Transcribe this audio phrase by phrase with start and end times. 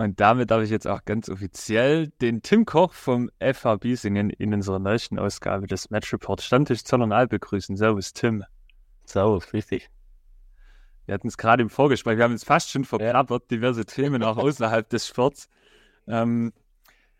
[0.00, 4.54] Und damit darf ich jetzt auch ganz offiziell den Tim Koch vom FH Biesingen in
[4.54, 7.76] unserer neuesten Ausgabe des Match Report Stammtisch Zollernal begrüßen.
[7.76, 8.42] Servus, Tim.
[9.04, 9.90] Servus, richtig.
[11.04, 13.56] Wir hatten es gerade im Vorgespräch, wir haben uns fast schon verplappert, ja.
[13.58, 15.50] diverse Themen auch außerhalb des Sports.
[16.08, 16.54] Ähm,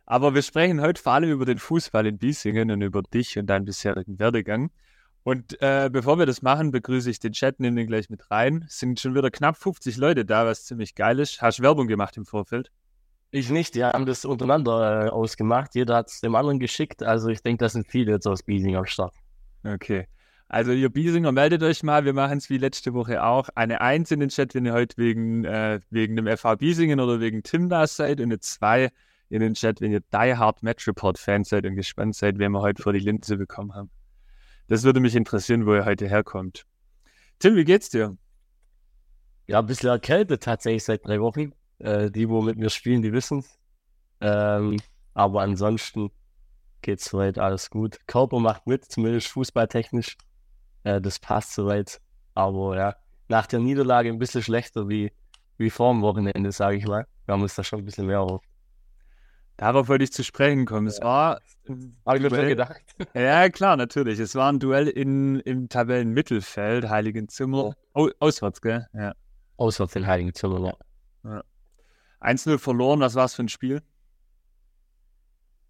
[0.07, 3.45] aber wir sprechen heute vor allem über den Fußball in Biesingen und über dich und
[3.45, 4.71] deinen bisherigen Werdegang.
[5.23, 8.65] Und äh, bevor wir das machen, begrüße ich den Chat, nehme den gleich mit rein.
[8.67, 11.43] Es sind schon wieder knapp 50 Leute da, was ziemlich geil ist.
[11.43, 12.71] Hast du Werbung gemacht im Vorfeld?
[13.31, 15.75] Ich nicht, die haben das untereinander äh, ausgemacht.
[15.75, 17.03] Jeder hat es dem anderen geschickt.
[17.03, 19.15] Also ich denke, das sind viele jetzt aus Biesing am Start.
[19.63, 20.09] Okay.
[20.49, 22.05] Also ihr Biesinger, meldet euch mal.
[22.05, 23.49] Wir machen es wie letzte Woche auch.
[23.55, 27.21] Eine Eins in den Chat, wenn ihr heute wegen, äh, wegen dem FH Biesingen oder
[27.21, 28.19] wegen Tim da seid.
[28.19, 28.91] Und eine Zwei
[29.29, 32.51] in den Chat, wenn ihr Die Hard Match Report Fan seid und gespannt seid, wen
[32.51, 33.91] wir heute vor die Linse bekommen haben.
[34.71, 36.65] Das würde mich interessieren, wo ihr heute herkommt.
[37.41, 38.17] Tim, wie geht's dir?
[39.49, 41.53] Ja, ein bisschen erkältet tatsächlich seit drei Wochen.
[41.81, 43.59] Äh, die, wo mit mir spielen, die wissen es.
[44.21, 44.77] Ähm,
[45.13, 46.13] aber ansonsten
[46.83, 47.99] geht's soweit alles gut.
[48.07, 50.17] Körper macht mit, zumindest fußballtechnisch.
[50.85, 52.01] Äh, das passt soweit.
[52.35, 55.11] Aber ja, nach der Niederlage ein bisschen schlechter wie,
[55.57, 57.09] wie vor dem Wochenende, sage ich mal.
[57.25, 58.49] Wir haben uns da schon ein bisschen mehr erhofft.
[59.61, 60.87] Darauf wollte ich zu sprechen kommen.
[60.87, 61.43] Es war.
[62.07, 62.81] Habe ich mir schon gedacht.
[63.13, 64.19] Ja, klar, natürlich.
[64.19, 67.29] Es war ein Duell in, im Tabellenmittelfeld, Heiligen
[67.93, 68.87] Oh, auswärts, gell?
[68.95, 69.13] Ja.
[69.59, 70.73] Auswärts in Heiligen ja.
[71.25, 71.43] ja.
[72.23, 73.83] 1-0 verloren, was war es für ein Spiel?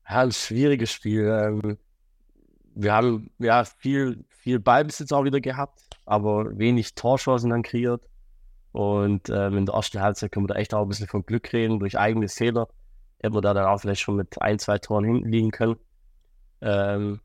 [0.08, 1.24] Ja, ein schwieriges Spiel.
[1.24, 1.76] Ähm,
[2.76, 8.04] wir haben ja viel, viel Ballbesitz auch wieder gehabt, aber wenig Torchancen dann kreiert.
[8.70, 11.52] Und ähm, in der ersten Halbzeit können wir da echt auch ein bisschen von Glück
[11.52, 12.68] reden, durch eigene Fehler
[13.20, 15.76] hätten wir da dann auch vielleicht schon mit ein, zwei Toren hinten liegen können.
[16.60, 17.20] Ähm,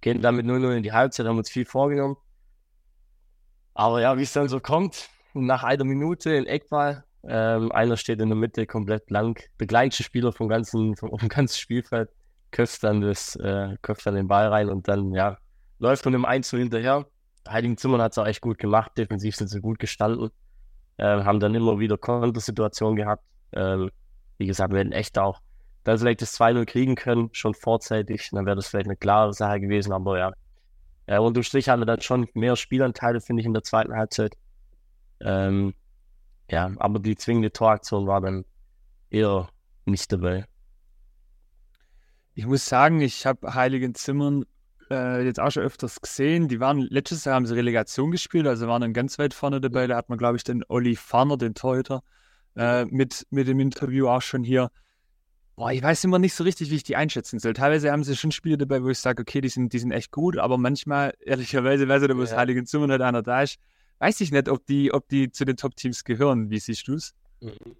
[0.00, 2.16] gehen dann mit 0-0 in die Halbzeit, haben uns viel vorgenommen.
[3.74, 8.20] Aber ja, wie es dann so kommt, nach einer Minute in Eckball, ähm, einer steht
[8.20, 12.10] in der Mitte komplett blank, der gleiche Spieler vom ganzen, vom, vom ganzen Spielfeld,
[12.50, 15.38] köpft dann, das, äh, köpft dann den Ball rein und dann, ja,
[15.78, 17.06] läuft von dem 1 hinterher.
[17.48, 20.30] Heiligen Zimmern hat es auch echt gut gemacht, defensiv sind sie gut gestanden,
[20.96, 23.24] äh, haben dann immer wieder Kontersituationen gehabt.
[23.52, 23.90] Ähm,
[24.40, 25.40] wie gesagt, wir hätten echt auch
[25.84, 28.30] dann vielleicht das 2-0 kriegen können, schon vorzeitig.
[28.32, 30.32] Dann wäre das vielleicht eine klare Sache gewesen, aber ja.
[31.06, 34.36] Äh, unterm Strich wir dann schon mehr Spielanteile, finde ich, in der zweiten Halbzeit.
[35.20, 35.74] Ähm,
[36.50, 38.44] ja, aber die zwingende Toraktion war dann
[39.10, 39.48] eher
[39.84, 40.46] nicht dabei.
[42.34, 44.46] Ich muss sagen, ich habe Heiligen Zimmern
[44.90, 46.48] äh, jetzt auch schon öfters gesehen.
[46.48, 49.86] Die waren letztes Jahr haben sie Relegation gespielt, also waren dann ganz weit vorne dabei.
[49.86, 52.02] Da hat man, glaube ich, den Olli Farner, den Torhüter,
[52.56, 54.70] äh, mit, mit dem Interview auch schon hier.
[55.56, 57.52] Boah, ich weiß immer nicht so richtig, wie ich die einschätzen soll.
[57.52, 60.10] Teilweise haben sie schon Spiele dabei, wo ich sage, okay, die sind, die sind echt
[60.10, 62.38] gut, aber manchmal, ehrlicherweise, weiß ich nicht, wo das ja.
[62.38, 63.58] Heiligen Zimmer nicht einer da ist,
[63.98, 66.50] weiß ich nicht, ob die, ob die zu den Top-Teams gehören.
[66.50, 67.14] Wie siehst du es?
[67.40, 67.76] Mhm.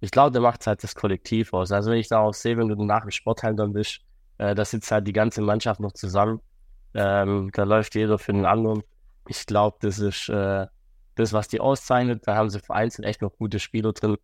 [0.00, 1.72] Ich glaube, der macht halt das Kollektiv aus.
[1.72, 4.00] Also, wenn ich da auch sehe, wenn du nach dem Sportheim dann bist,
[4.38, 6.40] äh, da sitzt halt die ganze Mannschaft noch zusammen.
[6.94, 8.82] Ähm, da läuft jeder für den anderen.
[9.26, 10.66] Ich glaube, das ist äh,
[11.18, 12.26] das, was die auszeichnet.
[12.26, 14.16] Da haben sie vereinzelt echt noch gute Spieler drin.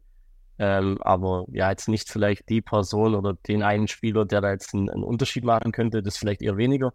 [0.58, 4.72] Ähm, aber ja, jetzt nicht vielleicht die Person oder den einen Spieler, der da jetzt
[4.74, 6.92] einen, einen Unterschied machen könnte, das vielleicht eher weniger.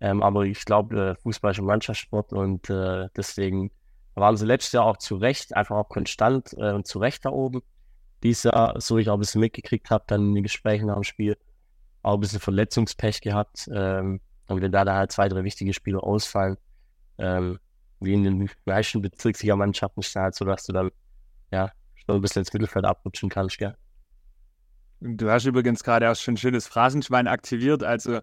[0.00, 3.70] Ähm, aber ich glaube, äh, Fußball ist ein Mannschaftssport und äh, deswegen
[4.14, 7.30] waren sie letztes Jahr auch zu Recht, einfach auch konstant äh, und zu Recht da
[7.30, 7.62] oben.
[8.22, 11.04] Dieses Jahr, so ich auch ein bisschen mitgekriegt habe, dann in den Gesprächen nach dem
[11.04, 11.36] Spiel,
[12.02, 13.68] auch ein bisschen Verletzungspech gehabt.
[13.72, 16.56] Ähm, und wenn da dann halt zwei, drei wichtige Spieler ausfallen,
[17.18, 17.58] ähm,
[18.00, 20.90] wie in den meisten Bezirksliga-Mannschaften ist es halt so, dass du dann
[21.50, 21.72] ja
[22.06, 23.76] so ein bisschen ins Mittelfeld abrutschen kannst, gell?
[25.00, 27.84] Du hast übrigens gerade auch schon ein schönes Phrasenschwein aktiviert.
[27.84, 28.20] Also,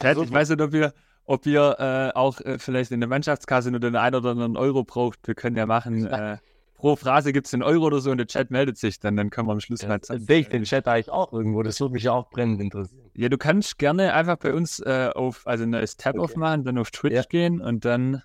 [0.00, 0.92] Chat, ich weiß nicht, ob ihr,
[1.24, 4.82] ob ihr äh, auch äh, vielleicht in der Mannschaftskasse nur den einen oder anderen Euro
[4.82, 5.20] braucht.
[5.26, 6.38] Wir können ja machen, äh,
[6.74, 9.16] pro Phrase gibt es einen Euro oder so und der Chat meldet sich dann.
[9.16, 10.24] Dann können wir am Schluss ja, mal zeigen.
[10.24, 11.62] Sehe ich den Chat eigentlich auch irgendwo.
[11.62, 13.10] Das würde mich ja auch brennend interessieren.
[13.14, 16.24] Ja, du kannst gerne einfach bei uns äh, auf, also ein neues Tab okay.
[16.24, 17.22] aufmachen, dann auf Twitch ja.
[17.22, 18.22] gehen und dann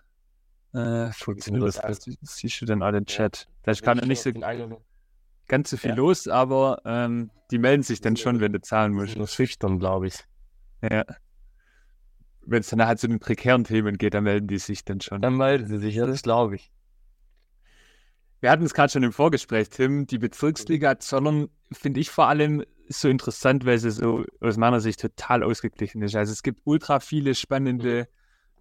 [0.74, 2.10] äh, funktioniert das.
[2.22, 3.48] Siehst du dann auch den Chat?
[3.48, 3.54] Ja.
[3.64, 4.32] Das kann ja nicht so
[5.48, 5.96] ganz so viel ja.
[5.96, 9.18] los, aber ähm, die melden sich dann schon, wenn du zahlen musst.
[9.18, 10.16] Nur schüchtern, glaube ich.
[10.81, 11.06] Ja.
[12.46, 15.22] Wenn es dann halt zu den prekären Themen geht, dann melden die sich dann schon.
[15.22, 16.72] Dann melden sie sich, ja, das glaube ich.
[18.42, 20.06] Wir hatten es gerade schon im Vorgespräch, Tim.
[20.06, 25.00] Die Bezirksliga Zollern finde ich vor allem so interessant, weil sie so aus meiner Sicht
[25.00, 26.16] total ausgeglichen ist.
[26.16, 28.10] Also es gibt ultra viele spannende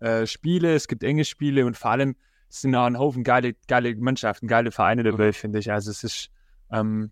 [0.02, 2.16] äh, Spiele, es gibt enge Spiele und vor allem
[2.48, 5.32] sind auch ein Haufen geile, geile Mannschaften, geile Vereine dabei, mhm.
[5.32, 5.72] finde ich.
[5.72, 6.30] Also es ist
[6.70, 7.10] ähm,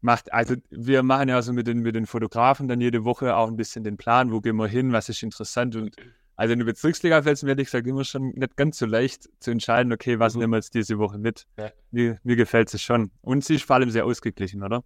[0.00, 3.48] macht, also wir machen ja so mit den, mit den Fotografen dann jede Woche auch
[3.48, 5.94] ein bisschen den Plan, wo gehen wir hin, was ist interessant und
[6.36, 9.28] also in der Bezirksliga fällt es mir ehrlich gesagt immer schon nicht ganz so leicht
[9.40, 10.40] zu entscheiden, okay, was mhm.
[10.40, 11.46] nehmen wir jetzt diese Woche mit.
[11.58, 11.70] Ja.
[11.90, 13.10] Mir, mir gefällt es schon.
[13.20, 14.82] Und sie ist vor allem sehr ausgeglichen, oder?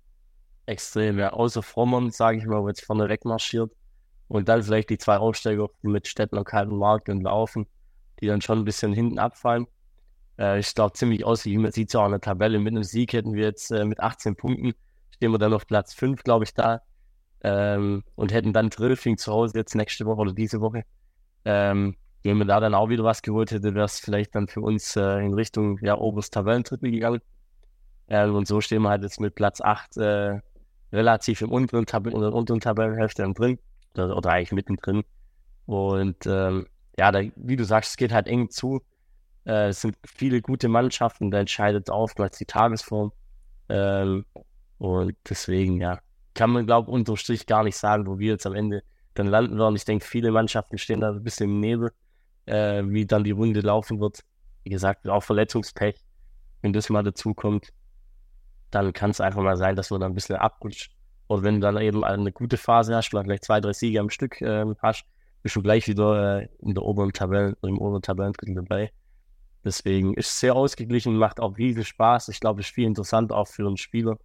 [0.66, 1.32] Extrem, ja.
[1.32, 3.70] Außer Vormann, sage ich mal, wo jetzt vorne wegmarschiert.
[4.28, 7.66] Und dann vielleicht die zwei Aufsteiger mit Stettner, Kaltenmark und Laufen,
[8.20, 9.66] die dann schon ein bisschen hinten abfallen.
[10.38, 11.62] Äh, ich glaube, ziemlich ausgeglichen.
[11.62, 12.58] Man sieht es ja der Tabelle.
[12.58, 14.72] Mit einem Sieg hätten wir jetzt äh, mit 18 Punkten,
[15.10, 16.80] stehen wir dann auf Platz 5, glaube ich, da.
[17.42, 20.84] Ähm, und hätten dann Drillfing zu Hause jetzt nächste Woche oder diese Woche.
[21.44, 24.62] Ähm, wenn man da dann auch wieder was geholt hätte, wäre es vielleicht dann für
[24.62, 27.20] uns äh, in Richtung ja, oberes Tabellendrittel gegangen.
[28.08, 30.40] Ähm, und so stehen wir halt jetzt mit Platz 8 äh,
[30.92, 33.58] relativ im unteren, Tab in der unteren Tabellenhälfte drin.
[33.96, 35.04] Oder, eigentlich mittendrin.
[35.66, 36.66] Und ähm,
[36.98, 38.82] ja, da, wie du sagst, es geht halt eng zu.
[39.46, 43.12] Äh, es sind viele gute Mannschaften, da entscheidet oftmals die Tagesform.
[43.68, 44.24] Ähm,
[44.78, 46.00] und deswegen, ja,
[46.34, 48.82] kann man, glaube ich, unterm Strich gar nicht sagen, wo wir jetzt am Ende
[49.14, 49.76] dann landen werden.
[49.76, 51.92] Ich denke, viele Mannschaften stehen da ein bisschen im Nebel,
[52.46, 54.20] äh, wie dann die Runde laufen wird.
[54.64, 55.96] Wie gesagt, auch Verletzungspech,
[56.62, 57.72] wenn das mal dazu kommt,
[58.70, 60.90] dann kann es einfach mal sein, dass man dann ein bisschen abrutscht.
[61.28, 64.40] Oder wenn du dann eben eine gute Phase hast, vielleicht zwei, drei Siege am Stück
[64.40, 65.04] äh, hast,
[65.42, 68.92] bist du gleich wieder äh, in der oberen Tabellen, im oberen Tabellendrittel dabei.
[69.64, 72.28] Deswegen ist es sehr ausgeglichen, macht auch riesig Spaß.
[72.28, 74.18] Ich glaube, es ist viel interessant auch für einen Spieler,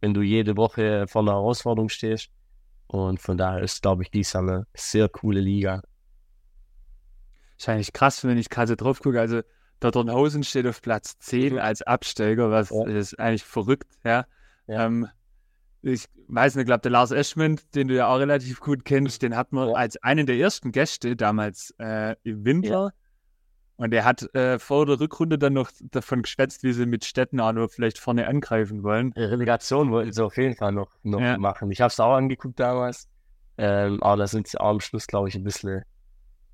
[0.00, 2.30] wenn du jede Woche vor einer Herausforderung stehst.
[2.86, 5.82] Und von daher ist, glaube ich, dies eine sehr coole Liga.
[7.66, 9.18] Eigentlich krass, wenn ich gerade drauf gucke.
[9.18, 9.40] Also,
[9.80, 11.58] Dotternhausen steht auf Platz 10 mhm.
[11.58, 12.84] als Absteiger, was ja.
[12.86, 14.26] ist eigentlich verrückt, ja.
[14.66, 14.86] ja.
[14.86, 15.08] Ähm,
[15.84, 19.22] ich weiß nicht, ich glaube, der Lars Eschmann, den du ja auch relativ gut kennst,
[19.22, 19.74] den hat man ja.
[19.74, 22.92] als einen der ersten Gäste damals äh, im Winter.
[23.76, 27.40] Und er hat äh, vor der Rückrunde dann noch davon geschwätzt, wie sie mit Städten
[27.40, 29.12] auch nur vielleicht vorne angreifen wollen.
[29.14, 31.36] Relegation wollten sie auf jeden Fall noch, noch ja.
[31.38, 31.70] machen.
[31.70, 33.08] Ich habe es auch angeguckt damals.
[33.58, 35.82] Ähm, aber da sind sie auch am Schluss, glaube ich, ein bisschen,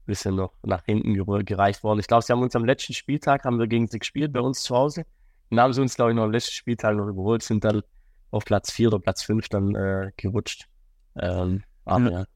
[0.06, 2.00] bisschen noch nach hinten gereicht worden.
[2.00, 4.62] Ich glaube, sie haben uns am letzten Spieltag, haben wir gegen sie gespielt, bei uns
[4.62, 5.04] zu Hause.
[5.50, 7.82] Dann haben sie uns, glaube ich, noch am letzten Spieltag noch überholt, sind dann
[8.30, 10.68] auf Platz 4 oder Platz 5 dann äh, gerutscht.
[11.16, 12.18] Ähm, aber, ja.
[12.20, 12.26] ja.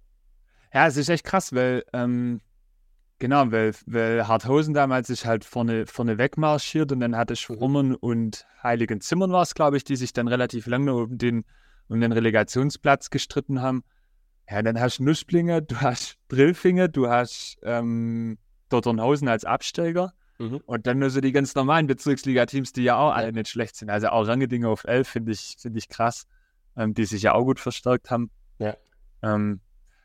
[0.72, 0.86] ja.
[0.86, 2.40] es ist echt krass, weil ähm,
[3.20, 8.44] Genau, weil, weil Harthausen damals sich halt vorne, vorne wegmarschiert und dann hatte Schrummen und
[8.62, 11.44] Heiligen Zimmern war es, glaube ich, die sich dann relativ lange um den,
[11.88, 13.84] um den Relegationsplatz gestritten haben.
[14.50, 18.36] Ja, dann hast du Nussblinge, du hast Drillfinger, du hast ähm,
[18.68, 20.60] Dotternhausen als Absteiger mhm.
[20.66, 23.90] und dann nur so die ganz normalen Bezirksliga-Teams, die ja auch alle nicht schlecht sind.
[23.90, 26.26] Also auch Rangedinger auf 11 finde ich, find ich krass,
[26.76, 28.30] ähm, die sich ja auch gut verstärkt haben.
[28.58, 28.76] Ja.
[29.22, 29.60] Ähm,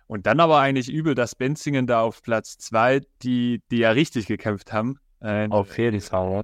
[0.07, 4.25] und dann aber eigentlich übel, dass Benzingen da auf Platz 2, die, die ja richtig
[4.25, 4.99] gekämpft haben.
[5.21, 6.41] Äh, auf jeden Fall.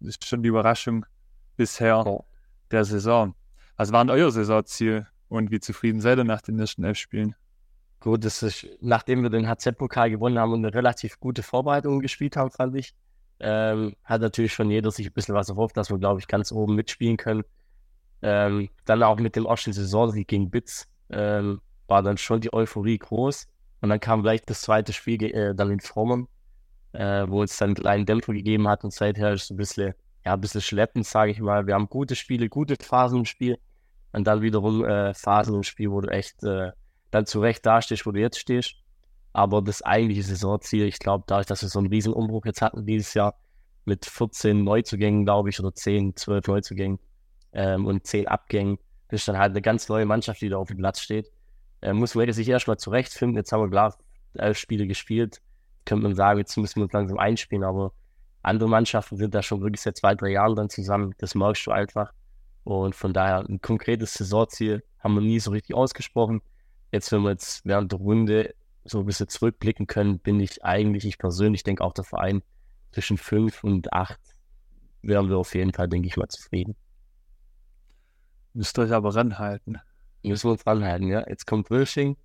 [0.00, 1.06] Das ist schon die Überraschung
[1.56, 2.18] bisher ja.
[2.70, 3.34] der Saison.
[3.76, 7.34] Was war denn euer Saisonziel und wie zufrieden seid ihr nach den ersten elf Spielen?
[8.00, 12.36] Gut, das ist, nachdem wir den HZ-Pokal gewonnen haben und eine relativ gute Vorbereitung gespielt
[12.36, 12.94] haben, fand ich,
[13.40, 16.52] ähm, hat natürlich schon jeder sich ein bisschen was erhofft, dass wir, glaube ich, ganz
[16.52, 17.42] oben mitspielen können.
[18.22, 22.98] Ähm, dann auch mit dem ersten Saisonsieg gegen Bitz ähm, war dann schon die Euphorie
[22.98, 23.46] groß.
[23.80, 26.28] Und dann kam gleich das zweite Spiel äh, dann in Formen,
[26.92, 28.84] äh, wo es dann einen kleinen Dämpfer gegeben hat.
[28.84, 29.94] Und seither ist es ein bisschen,
[30.24, 31.66] ja, ein bisschen schleppend, sage ich mal.
[31.66, 33.58] Wir haben gute Spiele, gute Phasen im Spiel.
[34.12, 36.70] Und dann wiederum äh, Phasen im Spiel, wo du echt äh,
[37.10, 38.76] dann zurecht dastehst, wo du jetzt stehst.
[39.34, 42.86] Aber das eigentliche Saisonziel, ich glaube, dadurch, dass wir so einen riesen Umbruch jetzt hatten
[42.86, 43.36] dieses Jahr
[43.84, 46.98] mit 14 Neuzugängen, glaube ich, oder 10, 12 Neuzugängen
[47.52, 48.78] ähm, und 10 Abgängen,
[49.08, 51.30] das ist dann halt eine ganz neue Mannschaft, die da auf dem Platz steht
[51.84, 53.36] äh, muss Wade sich erstmal zurechtfinden.
[53.36, 53.96] Jetzt haben wir klar
[54.34, 55.40] elf Spiele gespielt.
[55.84, 57.92] Könnte man sagen, jetzt müssen wir uns langsam einspielen, aber
[58.42, 61.14] andere Mannschaften sind da schon wirklich seit zwei, drei Jahren dann zusammen.
[61.18, 62.12] Das merkst du einfach.
[62.64, 66.40] Und von daher ein konkretes Saisonziel haben wir nie so richtig ausgesprochen.
[66.90, 71.06] Jetzt, wenn wir jetzt während der Runde so ein bisschen zurückblicken können, bin ich eigentlich,
[71.06, 72.42] ich persönlich denke auch der Verein
[72.92, 74.20] zwischen fünf und acht
[75.02, 76.76] wären wir auf jeden Fall, denke ich mal, zufrieden.
[78.52, 79.78] Müsst euch aber ranhalten
[80.24, 81.24] müssen wir uns ranhalten, ja.
[81.28, 82.16] Jetzt kommt Wilsching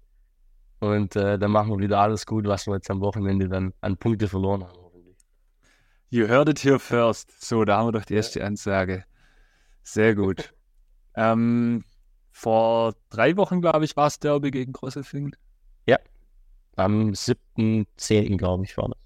[0.80, 3.98] und äh, dann machen wir wieder alles gut, was wir jetzt am Wochenende dann an
[3.98, 4.78] Punkte verloren haben.
[6.12, 7.44] You heard it here first.
[7.44, 9.04] So, da haben wir doch die erste Ansage.
[9.84, 10.54] Sehr gut.
[11.16, 11.84] ähm,
[12.32, 15.36] vor drei Wochen, glaube ich, war es Derby gegen Grosselfingen.
[15.86, 15.98] Ja,
[16.76, 18.38] am 7.10.
[18.38, 18.98] glaube ich, war das.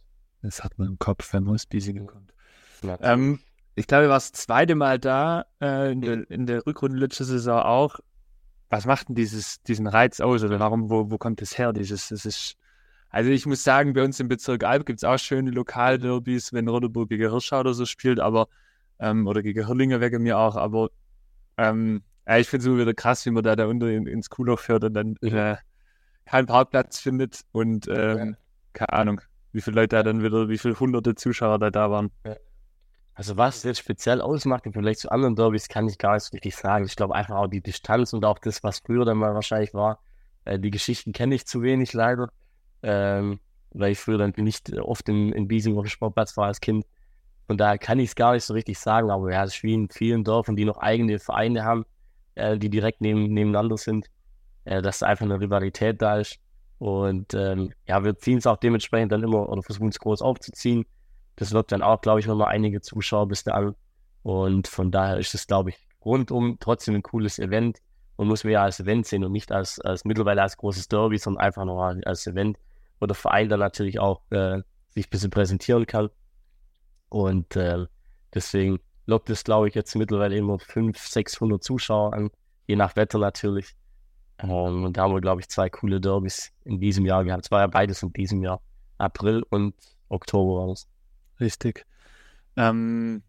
[0.41, 2.33] Das hat man im Kopf, wenn man aus Biesingen kommt.
[3.01, 3.39] Ähm,
[3.75, 7.23] ich glaube, er war das zweite Mal da, äh, in, der, in der Rückrunde letzte
[7.23, 7.99] Saison auch
[8.73, 11.73] was macht denn dieses, diesen Reiz aus oder warum, wo, wo kommt das her?
[11.73, 12.55] Dieses, das ist,
[13.11, 16.67] also ich muss sagen, bei uns im Bezirk Alb gibt es auch schöne Lokalderbys, wenn
[16.67, 18.47] Rodeburg gegen Hirschau oder so spielt, aber,
[18.97, 20.89] ähm, oder gegen Hirlinger wegen mir auch, aber
[21.57, 24.31] ähm, ja, ich finde es immer wieder krass, wie man da, da unter in, ins
[24.31, 25.55] Kuhloch fährt und dann äh,
[26.25, 28.35] keinen Parkplatz findet und ähm,
[28.73, 32.11] keine Ahnung, wie viele Leute da dann wieder, wie viele hunderte Zuschauer da da waren.
[33.15, 36.31] Also was jetzt speziell ausmacht im Vergleich zu anderen Derbys, kann ich gar nicht so
[36.31, 36.85] richtig sagen.
[36.85, 39.99] Ich glaube einfach auch die Distanz und auch das, was früher dann mal wahrscheinlich war.
[40.45, 42.29] Äh, die Geschichten kenne ich zu wenig leider,
[42.81, 43.39] ähm,
[43.71, 46.85] weil ich früher dann nicht oft in, in Biesing auf dem Sportplatz war als Kind.
[47.45, 49.73] Von daher kann ich es gar nicht so richtig sagen, aber ja, es ist wie
[49.73, 51.85] in vielen Dörfern, die noch eigene Vereine haben,
[52.35, 54.07] äh, die direkt neben, nebeneinander sind,
[54.65, 56.39] äh, dass einfach eine Rivalität da ist.
[56.79, 60.85] Und ähm, ja, wir ziehen es auch dementsprechend dann immer oder versuchen es groß aufzuziehen.
[61.35, 63.75] Das wird dann auch, glaube ich, nochmal einige Zuschauer bis an.
[64.21, 67.79] Und von daher ist es, glaube ich, rundum trotzdem ein cooles Event
[68.15, 71.17] und muss man ja als Event sehen und nicht als, als mittlerweile als großes Derby,
[71.17, 72.57] sondern einfach nur als Event,
[72.99, 76.09] wo der Verein dann natürlich auch äh, sich ein bisschen präsentieren kann.
[77.09, 77.85] Und äh,
[78.33, 82.29] deswegen lockt es, glaube ich, jetzt mittlerweile immer 500, 600 Zuschauer an,
[82.67, 83.75] je nach Wetter natürlich.
[84.43, 87.45] Ähm, und da haben wir, glaube ich, zwei coole Derbys in diesem Jahr gehabt.
[87.45, 88.61] Es war ja beides in diesem Jahr.
[88.97, 89.73] April und
[90.09, 90.87] Oktober war das.
[91.39, 91.85] Richtig.
[92.55, 93.23] Ähm,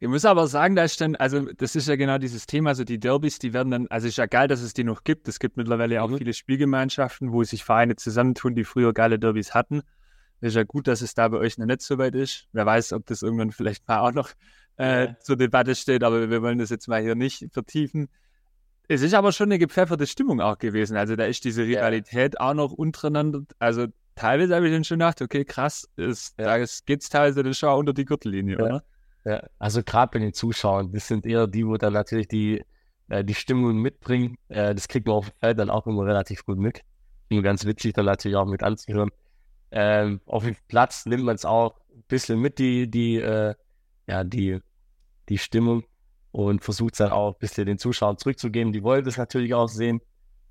[0.00, 2.84] ich muss aber sagen, da ist dann, also das ist ja genau dieses Thema, also
[2.84, 5.26] die Derbys, die werden dann, also ist ja geil, dass es die noch gibt.
[5.26, 6.18] Es gibt mittlerweile auch mhm.
[6.18, 9.82] viele Spielgemeinschaften, wo sich Vereine zusammentun, die früher geile Derbys hatten.
[10.40, 12.46] ist ja gut, dass es da bei euch noch nicht so weit ist.
[12.52, 14.30] Wer weiß, ob das irgendwann vielleicht mal auch noch
[14.78, 15.18] äh, ja.
[15.18, 18.08] zur Debatte steht, aber wir wollen das jetzt mal hier nicht vertiefen.
[18.88, 20.96] Es ist aber schon eine gepfefferte Stimmung auch gewesen.
[20.96, 22.40] Also da ist diese Rivalität ja.
[22.40, 23.42] auch noch untereinander.
[23.58, 26.58] Also teilweise habe ich dann schon gedacht, okay, krass, ist, ja.
[26.58, 28.64] da geht es teilweise dann schon unter die Gürtellinie, ja.
[28.64, 28.84] oder?
[29.24, 32.64] Ja, also gerade bei den Zuschauern, das sind eher die, wo dann natürlich die,
[33.08, 34.38] äh, die Stimmung mitbringen.
[34.48, 36.80] Äh, das kriegt man auf dem Feld dann auch immer relativ gut mit.
[37.30, 39.10] Und ganz witzig dann natürlich auch mit anzuhören.
[39.70, 43.54] Ähm, auf dem Platz nimmt man es auch ein bisschen mit, die, die, äh,
[44.06, 44.60] ja, die,
[45.28, 45.84] die Stimmung
[46.32, 48.72] und versucht es dann auch ein bisschen den Zuschauern zurückzugeben.
[48.72, 50.00] Die wollen das natürlich auch sehen.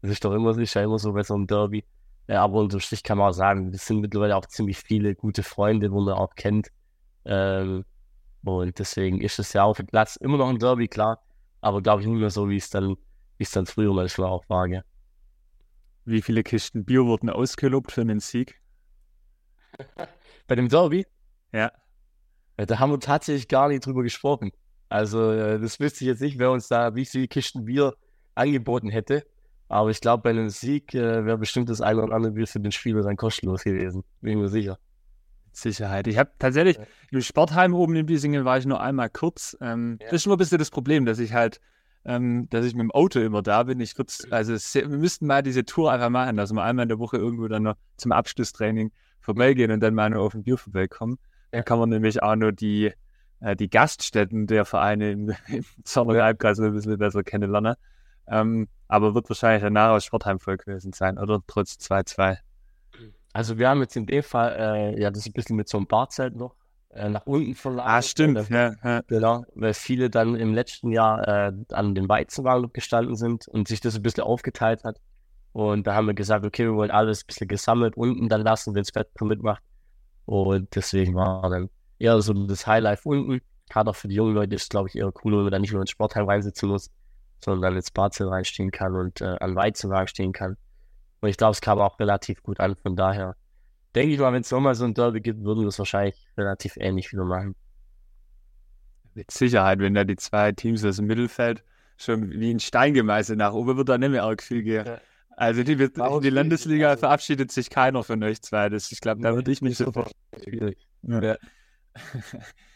[0.01, 1.85] Das ist doch immer, ist ja immer so bei so einem Derby.
[2.27, 5.43] Ja, aber unterm Strich kann man auch sagen, das sind mittlerweile auch ziemlich viele gute
[5.43, 6.69] Freunde, wo man auch kennt.
[7.25, 7.85] Ähm,
[8.43, 11.21] und deswegen ist es ja auf dem Platz immer noch ein Derby, klar.
[11.61, 12.95] Aber glaube ich nicht mehr so, wie es dann,
[13.37, 14.67] wie es dann früher manchmal auch war.
[14.67, 14.81] Ja.
[16.05, 18.61] Wie viele Kisten Bier wurden ausgelobt für einen Sieg?
[20.47, 21.05] Bei dem Derby?
[21.51, 21.71] Ja.
[22.57, 22.65] ja.
[22.65, 24.51] Da haben wir tatsächlich gar nicht drüber gesprochen.
[24.89, 27.95] Also, äh, das wüsste ich jetzt nicht, wer uns da wie viele Kisten Bier
[28.35, 29.25] angeboten hätte.
[29.69, 32.59] Aber ich glaube, bei einem Sieg äh, wäre bestimmt das eine oder andere Bier für
[32.59, 34.03] den Spieler dann kostenlos gewesen.
[34.21, 34.79] Bin ich mir sicher.
[35.51, 36.07] Sicherheit.
[36.07, 36.83] Ich habe tatsächlich ja.
[37.11, 39.57] im Sportheim oben in Biesingen war ich nur einmal kurz.
[39.59, 40.05] Ähm, ja.
[40.05, 41.59] Das ist schon ein bisschen das Problem, dass ich halt,
[42.05, 43.79] ähm, dass ich mit dem Auto immer da bin.
[43.79, 46.99] Ich würde, also wir müssten mal diese Tour einfach machen, dass wir einmal in der
[46.99, 51.17] Woche irgendwo dann noch zum Abschlusstraining vorbeigehen und dann mal nur auf ein Bier vorbeikommen.
[51.51, 51.59] Ja.
[51.59, 52.93] Dann kann man nämlich auch nur die
[53.39, 57.75] die Gaststätten der Vereine im, im Zorner Halbkreis ein bisschen besser kennenlernen.
[58.27, 61.41] Ähm, aber wird wahrscheinlich danach aus Sportheim voll gewesen sein, oder?
[61.47, 62.37] Trotz 2-2.
[63.33, 65.77] Also wir haben jetzt in dem Fall, äh, ja, das ist ein bisschen mit so
[65.77, 66.55] einem Barzelt noch
[66.89, 67.91] äh, nach unten verlagert.
[67.91, 68.49] Ah, stimmt.
[68.49, 69.01] Äh, ja, ja.
[69.07, 73.79] Genau, weil viele dann im letzten Jahr äh, an den Weizenwagen gestanden sind und sich
[73.79, 74.99] das ein bisschen aufgeteilt hat.
[75.53, 78.75] Und da haben wir gesagt, okay, wir wollen alles ein bisschen gesammelt unten dann lassen,
[78.75, 79.63] wenn es Wetter mitmacht.
[80.25, 83.41] Und deswegen war dann eher so das Highlife unten.
[83.69, 85.59] Gerade auch für die jungen Leute ist es, glaube ich, eher cool, wenn man da
[85.59, 86.89] nicht nur ins Sportheim reinsitzen muss,
[87.43, 90.57] sondern dann ins Barzell reinstehen kann und äh, an Weizenwagen stehen kann.
[91.19, 92.75] Und ich glaube, es kam auch relativ gut an.
[92.75, 93.35] Von daher
[93.95, 96.77] denke ich mal, wenn es nochmal so ein Derby gibt, würden wir es wahrscheinlich relativ
[96.77, 97.55] ähnlich wieder machen.
[99.15, 101.63] Mit Sicherheit, wenn da die zwei Teams aus dem Mittelfeld
[101.97, 104.85] schon wie ein Stein gemeißelt nach oben wird da nicht mehr arg viel gehen.
[104.85, 104.99] Ja.
[105.35, 108.69] Also die, die, die Landesliga also, verabschiedet sich keiner von euch zwei.
[108.69, 110.11] Das, ich glaube, da würde ich mich sofort.
[111.03, 111.35] Ja.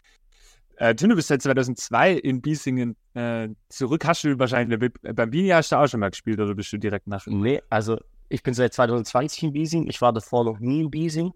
[0.76, 4.04] Äh, Tim, du bist seit 2002 in Biesingen äh, zurück.
[4.04, 7.06] Hast du wahrscheinlich beim Bini hast du auch schon mal gespielt oder bist du direkt
[7.06, 7.24] nach?
[7.26, 7.98] Nee, also
[8.28, 9.86] ich bin seit 2020 in Biesing.
[9.88, 11.32] Ich war davor noch nie in Biesing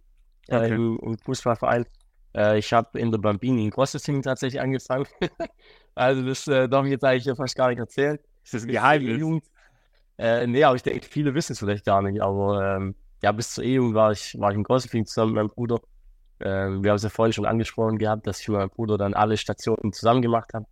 [0.49, 0.71] äh, okay.
[0.71, 1.87] äh, im, im, Fußballverein.
[2.35, 5.07] Äh, ich habe in der Bambini in Grossesting tatsächlich angefangen.
[5.95, 8.19] also das äh, darf ich jetzt eigentlich fast gar nicht erzählen.
[8.43, 9.43] Ist das ein Geheimnis?
[10.19, 12.21] Äh, nee, aber ich denke, viele wissen es vielleicht gar nicht.
[12.23, 15.51] Aber ähm, ja, bis zur E-Jugend war ich, war ich in Grossesting zusammen mit meinem
[15.51, 15.81] Bruder.
[16.41, 19.15] Ähm, wir haben es ja vorhin schon angesprochen gehabt, dass ich mit meinem Bruder dann
[19.15, 20.67] alle Stationen zusammen gemacht habe.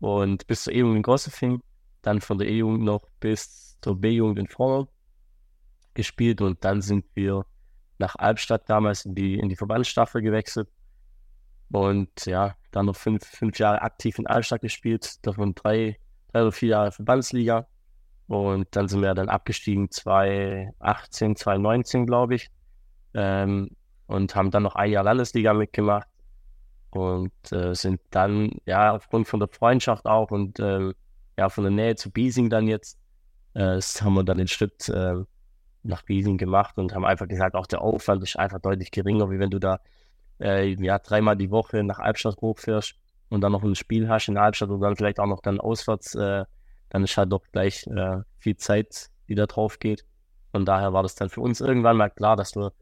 [0.00, 1.62] Und bis zur E-Jugend in Grossesting,
[2.02, 4.88] dann von der E-Jugend noch bis zur B-Jugend in Vornau
[5.94, 7.44] gespielt und dann sind wir
[7.98, 10.68] nach Albstadt damals in die, in die Verbandsstaffel gewechselt.
[11.70, 15.98] Und ja, dann noch fünf, fünf Jahre aktiv in Albstadt gespielt, davon drei,
[16.32, 17.66] drei oder vier Jahre Verbandsliga.
[18.26, 22.50] Und dann sind wir dann abgestiegen 2018, 2019, glaube ich.
[23.14, 23.70] Ähm,
[24.12, 26.06] und haben dann noch ein Jahr Landesliga mitgemacht.
[26.90, 30.92] Und äh, sind dann, ja, aufgrund von der Freundschaft auch und äh,
[31.38, 32.98] ja, von der Nähe zu Biesing dann jetzt,
[33.54, 35.14] äh, haben wir dann den Schritt äh,
[35.82, 39.38] nach Biesing gemacht und haben einfach gesagt, auch der Aufwand ist einfach deutlich geringer, wie
[39.38, 39.80] wenn du da
[40.38, 42.96] äh, ja, dreimal die Woche nach Albstadt hochfährst
[43.30, 45.60] und dann noch ein Spiel hast in der Halbstadt und dann vielleicht auch noch dann
[45.60, 46.44] auswärts, äh,
[46.90, 50.04] dann ist halt doch gleich äh, viel Zeit, die da drauf geht.
[50.50, 52.74] Von daher war das dann für uns irgendwann mal klar, dass wir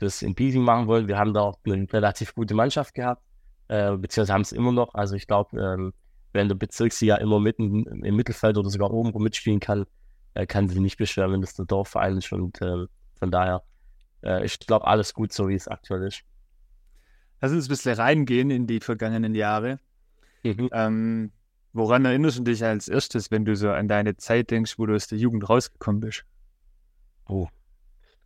[0.00, 1.08] das in Biesing machen wollen.
[1.08, 3.22] Wir haben da auch eine relativ gute Mannschaft gehabt,
[3.68, 4.94] äh, beziehungsweise haben es immer noch.
[4.94, 5.92] Also ich glaube, ähm,
[6.32, 9.86] wenn der Bezirksliga immer mitten im Mittelfeld oder sogar oben mitspielen kann,
[10.34, 12.32] äh, kann sie nicht beschweren, wenn das der Dorfverein ist.
[12.32, 12.86] Und äh,
[13.18, 13.62] von daher,
[14.22, 16.22] äh, ich glaube, alles gut so, wie es aktuell ist.
[17.40, 19.80] Lass uns ein bisschen reingehen in die vergangenen Jahre.
[20.44, 20.70] Mhm.
[20.72, 21.32] Ähm,
[21.72, 24.94] woran erinnerst du dich als erstes, wenn du so an deine Zeit denkst, wo du
[24.94, 26.24] aus der Jugend rausgekommen bist?
[27.26, 27.48] Oh,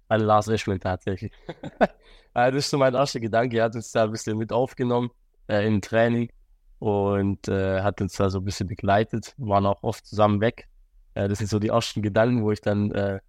[0.09, 1.33] an Lars Eschmann tatsächlich.
[2.35, 3.59] das ist so mein erster Gedanke.
[3.59, 5.11] Er hat uns da ein bisschen mit aufgenommen
[5.49, 6.31] äh, im Training
[6.79, 9.35] und äh, hat uns da so ein bisschen begleitet.
[9.37, 10.69] Wir waren auch oft zusammen weg.
[11.15, 13.21] Äh, das sind so die ersten Gedanken, wo ich dann äh,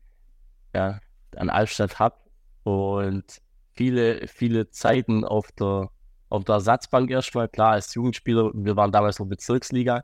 [0.73, 0.99] ja,
[1.35, 2.15] an Albstadt habe.
[2.63, 3.41] Und
[3.73, 5.89] viele, viele Zeiten auf der,
[6.29, 7.47] auf der Ersatzbank erstmal.
[7.47, 10.03] Klar, als Jugendspieler, wir waren damals noch Bezirksliga,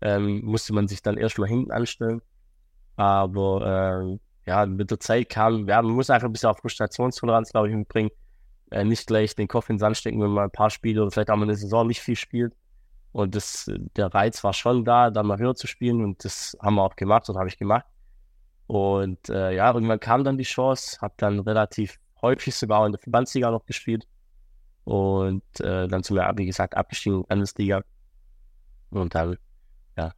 [0.00, 2.22] ähm, musste man sich dann erstmal hinten anstellen.
[2.96, 4.18] Aber äh,
[4.50, 7.74] ja, mit der Zeit kam, ja, man muss einfach ein bisschen auf Frustrationstoleranz, glaube ich,
[7.76, 8.10] mitbringen.
[8.72, 11.12] Äh, nicht gleich den Kopf in den Sand stecken, wenn man ein paar Spiele oder
[11.12, 12.52] vielleicht auch mal eine Saison nicht viel spielt.
[13.12, 16.74] Und das, der Reiz war schon da, dann mal höher zu spielen und das haben
[16.74, 17.86] wir auch gemacht und habe ich gemacht.
[18.66, 23.00] Und äh, ja, irgendwann kam dann die Chance, habe dann relativ häufig sogar in der
[23.00, 24.06] Verbandsliga noch gespielt
[24.84, 27.82] und äh, dann sind wir, wie gesagt, abgestiegen in die Landesliga
[28.90, 29.36] und dann,
[29.96, 30.12] ja,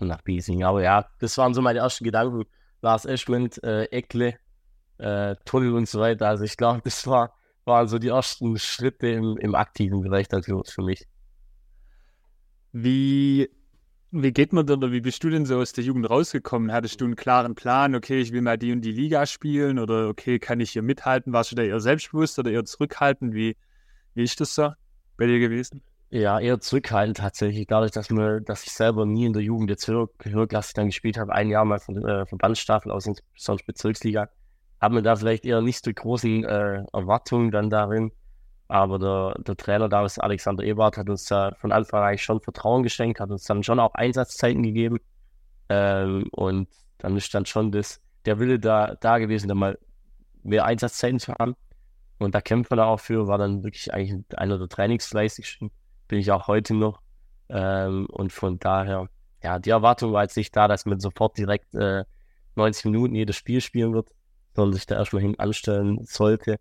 [0.00, 0.64] nach Biesing.
[0.64, 2.44] Aber ja, das waren so meine ersten Gedanken.
[2.80, 4.38] Lars Eschmond, äh, Eckle,
[4.98, 6.28] äh, Tunnel und so weiter.
[6.28, 10.62] Also ich glaube, das war, waren so die ersten Schritte im, im aktiven Bereich für,
[10.64, 11.06] für mich.
[12.72, 13.50] Wie,
[14.10, 16.72] wie geht man denn oder wie bist du denn so aus der Jugend rausgekommen?
[16.72, 20.08] Hattest du einen klaren Plan, okay, ich will mal die und die Liga spielen oder
[20.08, 21.32] okay, kann ich hier mithalten?
[21.32, 23.34] Warst du da eher selbstbewusst oder eher zurückhaltend?
[23.34, 23.56] Wie,
[24.14, 24.70] wie ist das so
[25.16, 25.82] bei dir gewesen?
[26.10, 27.66] Ja, eher zurückhaltend tatsächlich.
[27.66, 31.18] Dadurch, dass, mir, dass ich selber nie in der Jugend jetzt höher, höherklassig dann gespielt
[31.18, 34.30] habe, ein Jahr mal von äh, Verbandsstaffel aus sonst Bezirksliga,
[34.80, 38.12] haben wir da vielleicht eher nicht so großen äh, Erwartungen dann darin.
[38.68, 42.82] Aber der, der Trainer damals, Alexander Ebert, hat uns da von Anfang an schon Vertrauen
[42.82, 45.00] geschenkt, hat uns dann schon auch Einsatzzeiten gegeben.
[45.68, 46.68] Ähm, und
[46.98, 49.78] dann ist dann schon das, der Wille da, da gewesen, dann mal
[50.42, 51.54] mehr Einsatzzeiten zu haben.
[52.18, 55.70] Und da kämpft man da auch für, war dann wirklich eigentlich einer der trainingsfleißigsten
[56.08, 57.00] bin ich auch heute noch.
[57.48, 59.08] Ähm, und von daher,
[59.42, 62.04] ja, die Erwartung war jetzt nicht da, dass man sofort direkt äh,
[62.56, 64.10] 90 Minuten jedes Spiel spielen wird,
[64.54, 66.58] sondern sich da erstmal hin anstellen sollte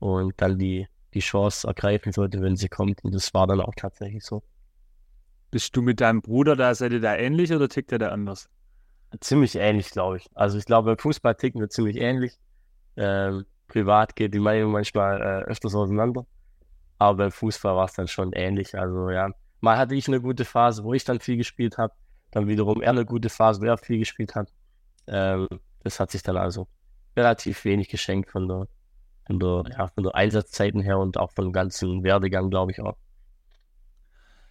[0.00, 3.04] und dann die, die Chance ergreifen sollte, wenn sie kommt.
[3.04, 4.42] Und das war dann auch tatsächlich so.
[5.50, 8.50] Bist du mit deinem Bruder da, seid ihr da ähnlich oder tickt er da anders?
[9.20, 10.26] Ziemlich ähnlich, glaube ich.
[10.34, 12.34] Also ich glaube, beim Fußball ticken wir ziemlich ähnlich.
[12.96, 16.26] Ähm, privat geht die Meinung manchmal äh, öfters auseinander.
[16.98, 18.76] Aber beim Fußball war es dann schon ähnlich.
[18.76, 19.30] Also ja,
[19.60, 21.94] mal hatte ich eine gute Phase, wo ich dann viel gespielt habe.
[22.30, 24.52] Dann wiederum er eine gute Phase, wo er viel gespielt hat.
[25.06, 25.48] Ähm,
[25.84, 26.68] das hat sich dann also
[27.16, 28.66] relativ wenig geschenkt von der,
[29.26, 32.96] von der, ja, von der Einsatzzeiten her und auch vom ganzen Werdegang, glaube ich auch.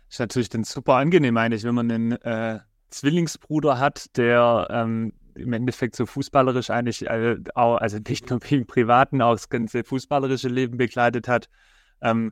[0.10, 5.53] Ist natürlich dann super angenehm, eigentlich, wenn man einen äh, Zwillingsbruder hat, der ähm, im
[5.53, 10.47] Endeffekt so fußballerisch eigentlich, äh, auch, also nicht nur im Privaten, auch das ganze fußballerische
[10.47, 11.49] Leben begleitet hat
[12.01, 12.31] ähm,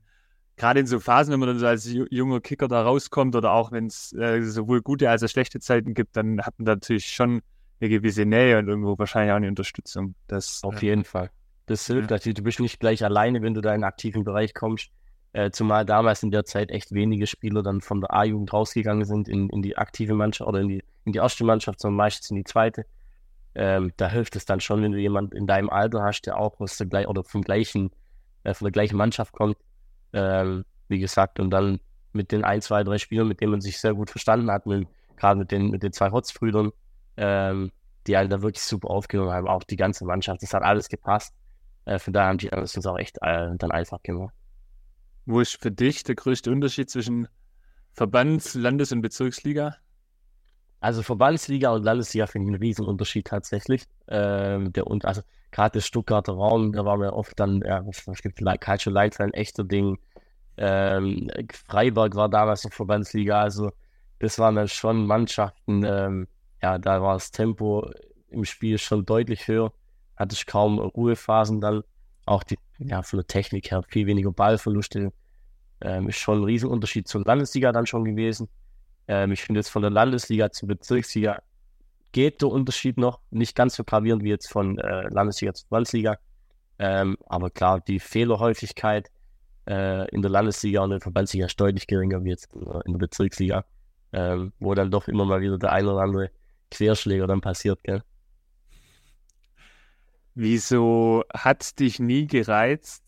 [0.57, 3.73] Gerade in so Phasen, wenn man dann so als junger Kicker da rauskommt oder auch
[3.73, 7.41] wenn es äh, sowohl gute als auch schlechte Zeiten gibt, dann hat man natürlich schon
[7.81, 10.15] eine gewisse Nähe und irgendwo wahrscheinlich auch eine Unterstützung.
[10.27, 11.29] Das, Auf äh, jeden Fall.
[11.65, 12.15] Das hilft ja.
[12.15, 12.35] natürlich.
[12.35, 14.91] Du bist nicht gleich alleine, wenn du da in den aktiven Bereich kommst.
[15.33, 19.27] Äh, zumal damals in der Zeit echt wenige Spieler dann von der A-Jugend rausgegangen sind
[19.27, 22.37] in, in die aktive Mannschaft oder in die, in die erste Mannschaft, sondern meistens in
[22.37, 22.85] die zweite.
[23.55, 26.61] Ähm, da hilft es dann schon, wenn du jemanden in deinem Alter hast, der auch
[26.61, 27.91] aus der, oder vom gleichen
[28.45, 29.57] äh, von der gleichen Mannschaft kommt.
[30.13, 31.79] Ähm, wie gesagt, und dann
[32.13, 34.63] mit den ein, zwei, drei Spielern, mit denen man sich sehr gut verstanden hat,
[35.17, 36.71] gerade mit den, mit den zwei Hotzbrüdern,
[37.17, 37.71] ähm,
[38.07, 40.41] die einen da wirklich super aufgenommen haben, auch die ganze Mannschaft.
[40.41, 41.33] Das hat alles gepasst.
[41.85, 44.33] Äh, von daher haben die es uns auch echt äh, dann einfach gemacht.
[45.25, 47.27] Wo ist für dich der größte Unterschied zwischen
[47.93, 49.75] Verbands-, Landes- und Bezirksliga?
[50.79, 53.85] Also Verbandsliga und Landesliga finde ich einen riesen Unterschied tatsächlich.
[54.07, 55.21] Ähm, der, also
[55.55, 59.33] gerade der Stuttgarter Raum, da waren wir oft dann, ja, es gibt Culture Lights ein
[59.33, 59.97] echter Ding.
[60.57, 63.71] Ähm, Freiburg war damals noch Verbandsliga, also
[64.19, 66.27] das waren dann schon Mannschaften, ähm,
[66.61, 67.89] ja, da war das Tempo
[68.29, 69.71] im Spiel schon deutlich höher,
[70.17, 71.83] hatte ich kaum Ruhephasen dann,
[72.25, 75.13] auch die, ja, von der Technik her viel weniger Ballverluste,
[75.79, 78.49] ähm, ist schon ein Riesenunterschied zur Landesliga dann schon gewesen.
[79.07, 81.41] Ähm, ich finde jetzt von der Landesliga zur Bezirksliga
[82.15, 83.19] geht der Unterschied noch.
[83.29, 86.17] Nicht ganz so gravierend wie jetzt von äh, Landesliga zu Landesliga.
[86.79, 89.11] Ähm, aber klar, die Fehlerhäufigkeit
[89.67, 92.99] äh, in der Landesliga und in der Verbandsliga ist deutlich geringer wie jetzt in der
[92.99, 93.65] Bezirksliga,
[94.13, 96.31] ähm, wo dann doch immer mal wieder der ein oder andere
[96.71, 98.01] Querschläger dann passiert, gell?
[100.35, 103.03] Wieso hat es dich nie gereizt,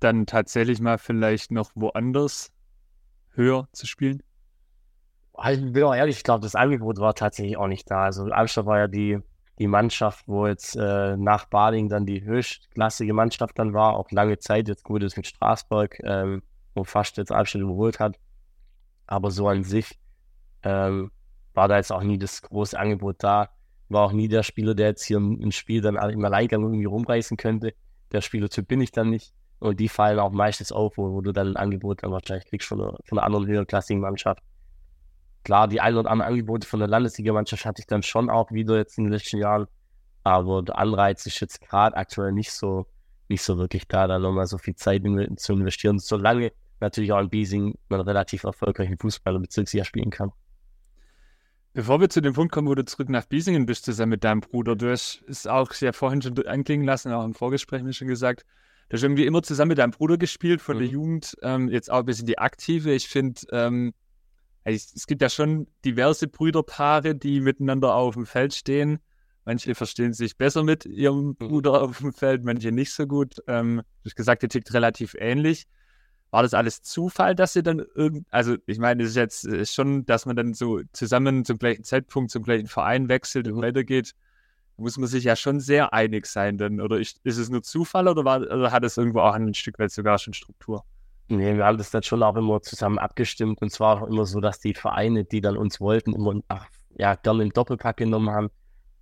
[0.00, 2.50] dann tatsächlich mal vielleicht noch woanders
[3.30, 4.24] höher zu spielen?
[5.46, 8.04] Ich bin auch ehrlich, ich glaube, das Angebot war tatsächlich auch nicht da.
[8.04, 9.18] Also Amstaff war ja die,
[9.58, 14.38] die Mannschaft, wo jetzt äh, nach Bading dann die höchstklassige Mannschaft dann war, auch lange
[14.38, 16.42] Zeit, jetzt gut ist mit Straßburg, ähm,
[16.74, 18.18] wo fast jetzt Albstadt überholt hat.
[19.06, 19.98] Aber so an sich
[20.64, 21.12] ähm,
[21.54, 23.50] war da jetzt auch nie das große Angebot da.
[23.88, 27.36] War auch nie der Spieler, der jetzt hier im Spiel dann im Alleingang irgendwie rumreißen
[27.36, 27.74] könnte.
[28.12, 29.32] Der Spielertyp bin ich dann nicht.
[29.60, 32.68] Und die fallen auch meistens auf, wo, wo du dann ein Angebot dann wahrscheinlich kriegst
[32.68, 34.42] von einer, von einer anderen höherklassigen Mannschaft.
[35.48, 38.76] Klar, die ein oder anderen Angebote von der Landesligamannschaft hatte ich dann schon auch wieder
[38.76, 39.66] jetzt in den letzten Jahren.
[40.22, 42.84] Aber der Anreiz ist jetzt gerade aktuell nicht so,
[43.30, 45.04] nicht so wirklich da, da nochmal so viel Zeit
[45.36, 50.32] zu investieren, solange natürlich auch in Biesing man relativ erfolgreichen Fußball und Bezirksliga spielen kann.
[51.72, 54.40] Bevor wir zu dem Punkt kommen, wo du zurück nach Biesingen bist, zusammen mit deinem
[54.40, 58.08] Bruder, du hast es auch ja vorhin schon anklingen lassen, auch im Vorgespräch mir schon
[58.08, 58.44] gesagt,
[58.90, 60.80] du hast irgendwie immer zusammen mit deinem Bruder gespielt, von mhm.
[60.80, 62.92] der Jugend, ähm, jetzt auch ein bisschen die aktive.
[62.92, 63.94] Ich finde, ähm,
[64.68, 68.98] also es gibt ja schon diverse Brüderpaare, die miteinander auf dem Feld stehen.
[69.46, 71.34] Manche verstehen sich besser mit ihrem mhm.
[71.36, 73.36] Bruder auf dem Feld, manche nicht so gut.
[73.46, 75.66] Ähm, du hast gesagt, ihr tickt relativ ähnlich.
[76.30, 79.74] War das alles Zufall, dass ihr dann irgend, also ich meine, es ist jetzt ist
[79.74, 83.62] schon, dass man dann so zusammen zum gleichen Zeitpunkt zum gleichen Verein wechselt und mhm.
[83.62, 84.14] weitergeht,
[84.76, 86.82] muss man sich ja schon sehr einig sein dann.
[86.82, 89.78] Oder ist, ist es nur Zufall oder, war, oder hat es irgendwo auch ein Stück
[89.78, 90.84] weit sogar schon Struktur?
[91.28, 94.40] Nee, wir haben das dann schon auch immer zusammen abgestimmt und zwar auch immer so,
[94.40, 98.50] dass die Vereine, die dann uns wollten, immer ach, ja, gerne im Doppelpack genommen haben.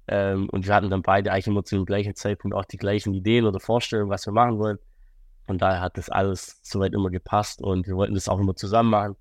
[0.09, 3.15] Ähm, und wir hatten dann beide eigentlich immer zu dem gleichen Zeitpunkt auch die gleichen
[3.15, 4.79] Ideen oder Vorstellungen, was wir machen wollen.
[5.47, 8.91] Von daher hat das alles soweit immer gepasst und wir wollten das auch immer zusammen
[8.91, 9.17] machen.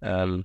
[0.00, 0.44] Ähm,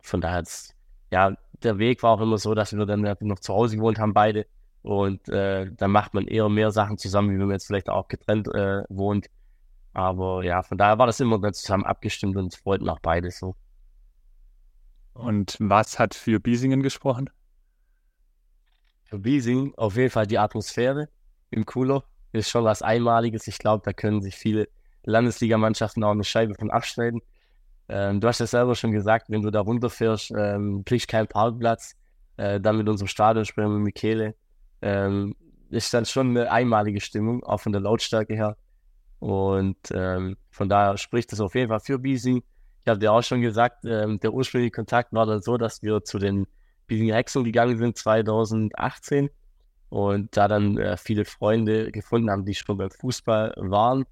[0.00, 0.74] von daher hat's,
[1.12, 4.14] ja, der Weg war auch immer so, dass wir dann noch zu Hause gewohnt haben,
[4.14, 4.46] beide.
[4.82, 8.08] Und äh, dann macht man eher mehr Sachen zusammen, wie wenn man jetzt vielleicht auch
[8.08, 9.26] getrennt äh, wohnt.
[9.92, 13.56] Aber ja, von daher war das immer dann zusammen abgestimmt und wollten auch beide so.
[15.14, 17.30] Und was hat für Biesingen gesprochen?
[19.04, 21.08] Für Biesingen auf jeden Fall die Atmosphäre
[21.50, 22.04] im Cooler.
[22.32, 23.48] Ist schon was Einmaliges.
[23.48, 24.68] Ich glaube, da können sich viele
[25.04, 27.22] Landesligamannschaften auch eine Scheibe von abschneiden.
[27.88, 31.96] Ähm, du hast ja selber schon gesagt, wenn du da runterfährst, ähm, kriegst keinen Parkplatz.
[32.36, 34.34] Äh, dann mit unserem Stadion sprechen mit Michele.
[34.82, 35.34] Ähm,
[35.70, 38.56] ist dann schon eine einmalige Stimmung, auch von der Lautstärke her.
[39.20, 42.42] Und ähm, von daher spricht das auf jeden Fall für Biesing.
[42.80, 46.04] Ich habe dir auch schon gesagt, ähm, der ursprüngliche Kontakt war dann so, dass wir
[46.04, 46.46] zu den
[46.86, 49.30] Biesinger Hexen gegangen sind 2018
[49.90, 54.04] und da dann äh, viele Freunde gefunden haben, die schon beim Fußball waren.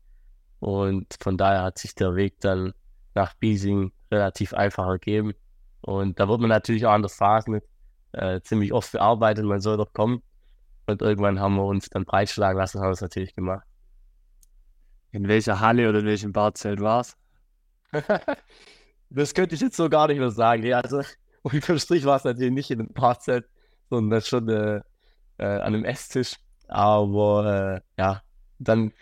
[0.58, 2.72] Und von daher hat sich der Weg dann
[3.14, 5.32] nach Biesing relativ einfach ergeben.
[5.80, 7.64] Und da wird man natürlich auch an der Phase mit
[8.12, 10.22] äh, ziemlich oft bearbeitet, man soll doch kommen.
[10.86, 13.66] Und irgendwann haben wir uns dann breitschlagen lassen, haben es natürlich gemacht.
[15.16, 17.16] In welcher Halle oder in welchem Barzelt war es?
[19.08, 20.62] das könnte ich jetzt so gar nicht mehr sagen.
[20.62, 21.00] Ja, also
[21.40, 23.48] unterm Strich war es natürlich nicht in einem Barzelt,
[23.88, 24.82] sondern schon äh,
[25.38, 26.36] äh, an einem Esstisch.
[26.68, 28.20] Aber äh, ja,
[28.58, 28.92] dann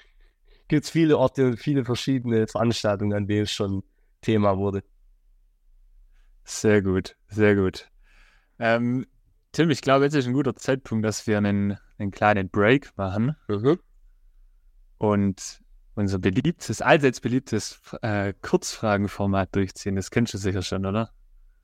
[0.68, 3.82] gibt es viele Orte, viele verschiedene Veranstaltungen, an denen es schon
[4.20, 4.84] Thema wurde.
[6.44, 7.90] Sehr gut, sehr gut.
[8.60, 9.04] Ähm,
[9.50, 13.34] Tim, ich glaube, jetzt ist ein guter Zeitpunkt, dass wir einen, einen kleinen Break machen.
[13.48, 13.80] Mhm.
[14.98, 15.63] Und
[15.94, 19.96] unser beliebtes, allseits beliebtes äh, Kurzfragenformat durchziehen.
[19.96, 21.10] Das kennst du sicher schon, oder?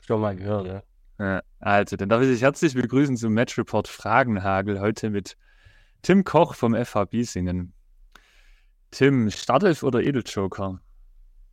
[0.07, 0.83] Schon mal gehört, ja.
[1.19, 1.43] ja.
[1.59, 5.37] Also, dann darf ich dich herzlich begrüßen zum Match Report Fragenhagel heute mit
[6.03, 7.73] Tim Koch vom FH Biesingen.
[8.91, 10.81] Tim, Startelf oder Edeljoker?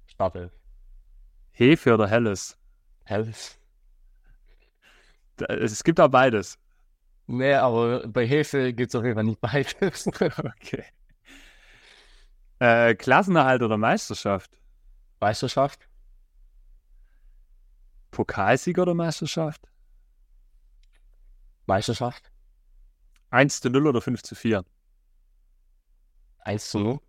[0.05, 0.51] Startelf.
[1.51, 2.57] Hefe oder Helles?
[3.03, 3.59] Helles.
[5.47, 6.57] Es gibt auch beides.
[7.27, 10.07] Nee, aber bei Hefe gibt es auf jeden Fall nicht beides.
[10.11, 10.85] okay.
[12.59, 14.59] Äh, Klassenerhalt oder Meisterschaft?
[15.19, 15.87] Meisterschaft.
[18.11, 19.67] Pokalsieg oder Meisterschaft?
[21.67, 22.31] Meisterschaft.
[23.29, 24.63] 1 zu 0 oder 5 zu 4?
[26.39, 26.99] 1 zu 0.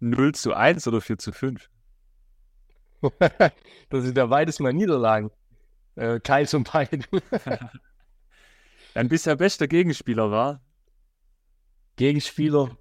[0.00, 1.68] 0 zu 1 oder 4 zu 5?
[3.18, 5.30] das sind ja beides mal Niederlagen.
[5.96, 7.04] Äh, keins und beiden.
[8.94, 10.62] Dein bisher bester Gegenspieler war?
[11.96, 12.76] Gegenspieler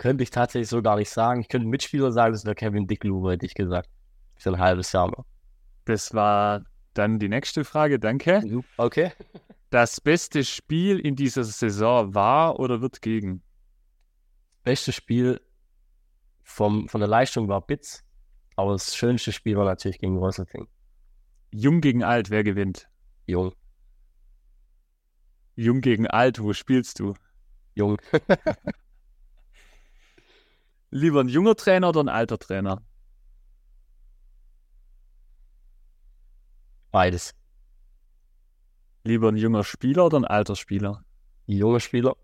[0.00, 1.42] könnte ich tatsächlich so gar nicht sagen.
[1.42, 3.90] Ich könnte Mitspieler sagen, das wäre Kevin Dickluber, hätte ich gesagt.
[4.34, 5.26] Ist ein halbes Jahr noch.
[5.84, 8.42] Das war dann die nächste Frage, danke.
[8.78, 9.12] Okay.
[9.68, 13.42] Das beste Spiel in dieser Saison war oder wird gegen?
[14.64, 15.38] Beste Spiel
[16.44, 18.02] vom, von der Leistung war Bitz,
[18.56, 20.66] aber das schönste Spiel war natürlich gegen Rosseting.
[21.50, 22.88] Jung gegen alt, wer gewinnt?
[23.26, 23.52] Jung.
[25.56, 27.12] Jung gegen alt, wo spielst du?
[27.74, 27.98] Jung.
[30.90, 32.82] Lieber ein junger Trainer oder ein alter Trainer?
[36.90, 37.34] Beides.
[39.04, 41.04] Lieber ein junger Spieler oder ein alter Spieler?
[41.46, 42.16] Junger Spieler.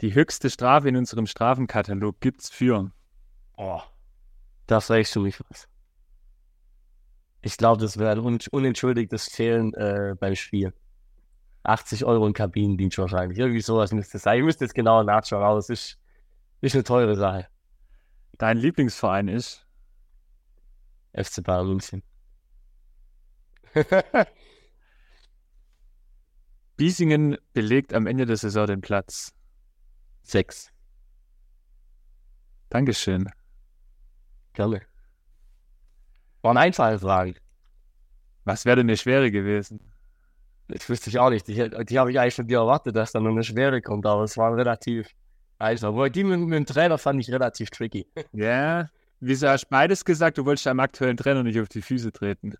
[0.00, 2.90] Die höchste Strafe in unserem Strafenkatalog gibt's für.
[3.56, 3.82] Oh,
[4.66, 5.68] da fragst du mich was.
[7.42, 10.72] Ich glaube, das wäre ein un unentschuldigtes Fehlen äh, beim Spiel.
[11.64, 13.38] 80 Euro in Kabinendienst wahrscheinlich.
[13.38, 14.38] Irgendwie sowas müsste es sein.
[14.38, 15.98] Ich müsste jetzt genauer nachschauen, aber es ist,
[16.60, 17.48] ist eine teure Sache.
[18.38, 19.66] Dein Lieblingsverein ist?
[21.12, 22.02] FC Bayern München.
[26.76, 29.32] Biesingen belegt am Ende der Saison den Platz.
[30.22, 30.70] Sechs.
[32.68, 33.28] Dankeschön.
[34.52, 34.82] Gerne.
[36.42, 37.34] Waren einfache Fragen.
[38.44, 39.80] Was wäre denn eine schwere gewesen?
[40.68, 41.48] Das wüsste ich auch nicht.
[41.48, 44.22] Die, die habe ich eigentlich von dir erwartet, dass da noch eine schwere kommt, aber
[44.22, 45.08] es war relativ
[45.58, 45.92] einfach.
[45.92, 48.06] Wobei die mit, mit dem Trainer fand ich relativ tricky.
[48.32, 48.88] Ja,
[49.20, 50.38] wieso hast du beides gesagt?
[50.38, 52.54] Du wolltest deinem aktuellen Trainer nicht auf die Füße treten.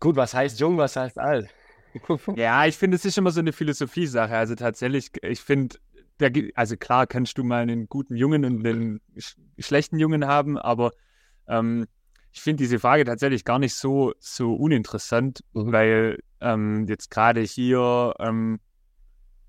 [0.00, 1.48] Gut, was heißt jung, was heißt alt?
[2.34, 4.36] Ja, ich finde, es ist immer so eine Philosophie-Sache.
[4.36, 5.76] Also tatsächlich, ich finde,
[6.56, 10.90] also klar kannst du mal einen guten Jungen und einen sch schlechten Jungen haben, aber
[11.46, 11.86] ähm,
[12.32, 15.72] ich finde diese Frage tatsächlich gar nicht so, so uninteressant, Mhm.
[15.72, 18.58] weil ähm, jetzt gerade hier ähm,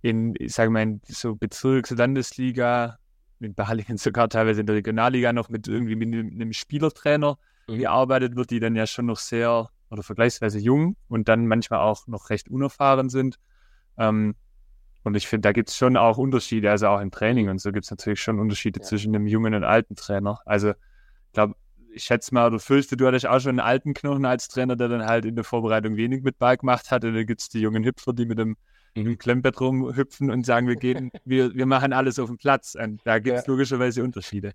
[0.05, 2.99] in, ich sage mal, in so Bezirks-Landesliga,
[3.39, 7.37] in Balingen sogar teilweise in der Regionalliga noch mit irgendwie mit einem, einem Spielertrainer
[7.67, 7.79] Mhm.
[7.79, 12.05] gearbeitet wird, die dann ja schon noch sehr oder vergleichsweise jung und dann manchmal auch
[12.05, 13.37] noch recht unerfahren sind.
[13.97, 14.35] Ähm,
[15.03, 17.71] und ich finde, da gibt es schon auch Unterschiede, also auch im Training und so
[17.71, 18.85] gibt es natürlich schon Unterschiede Ja.
[18.85, 20.39] zwischen einem jungen und alten Trainer.
[20.45, 21.55] Also ich glaube,
[21.91, 24.87] ich schätze mal oder fürchte, du hattest auch schon einen alten Knochen als Trainer, der
[24.89, 27.03] dann halt in der Vorbereitung wenig mit Ball gemacht hat.
[27.03, 28.57] Und dann gibt es die jungen Hüpfer, die mit dem
[28.95, 29.17] Mhm.
[29.17, 32.75] Klemmbett rumhüpfen und sagen, wir gehen, wir, wir machen alles auf dem Platz.
[32.75, 33.51] Und da gibt es Ja.
[33.51, 34.51] logischerweise Unterschiede.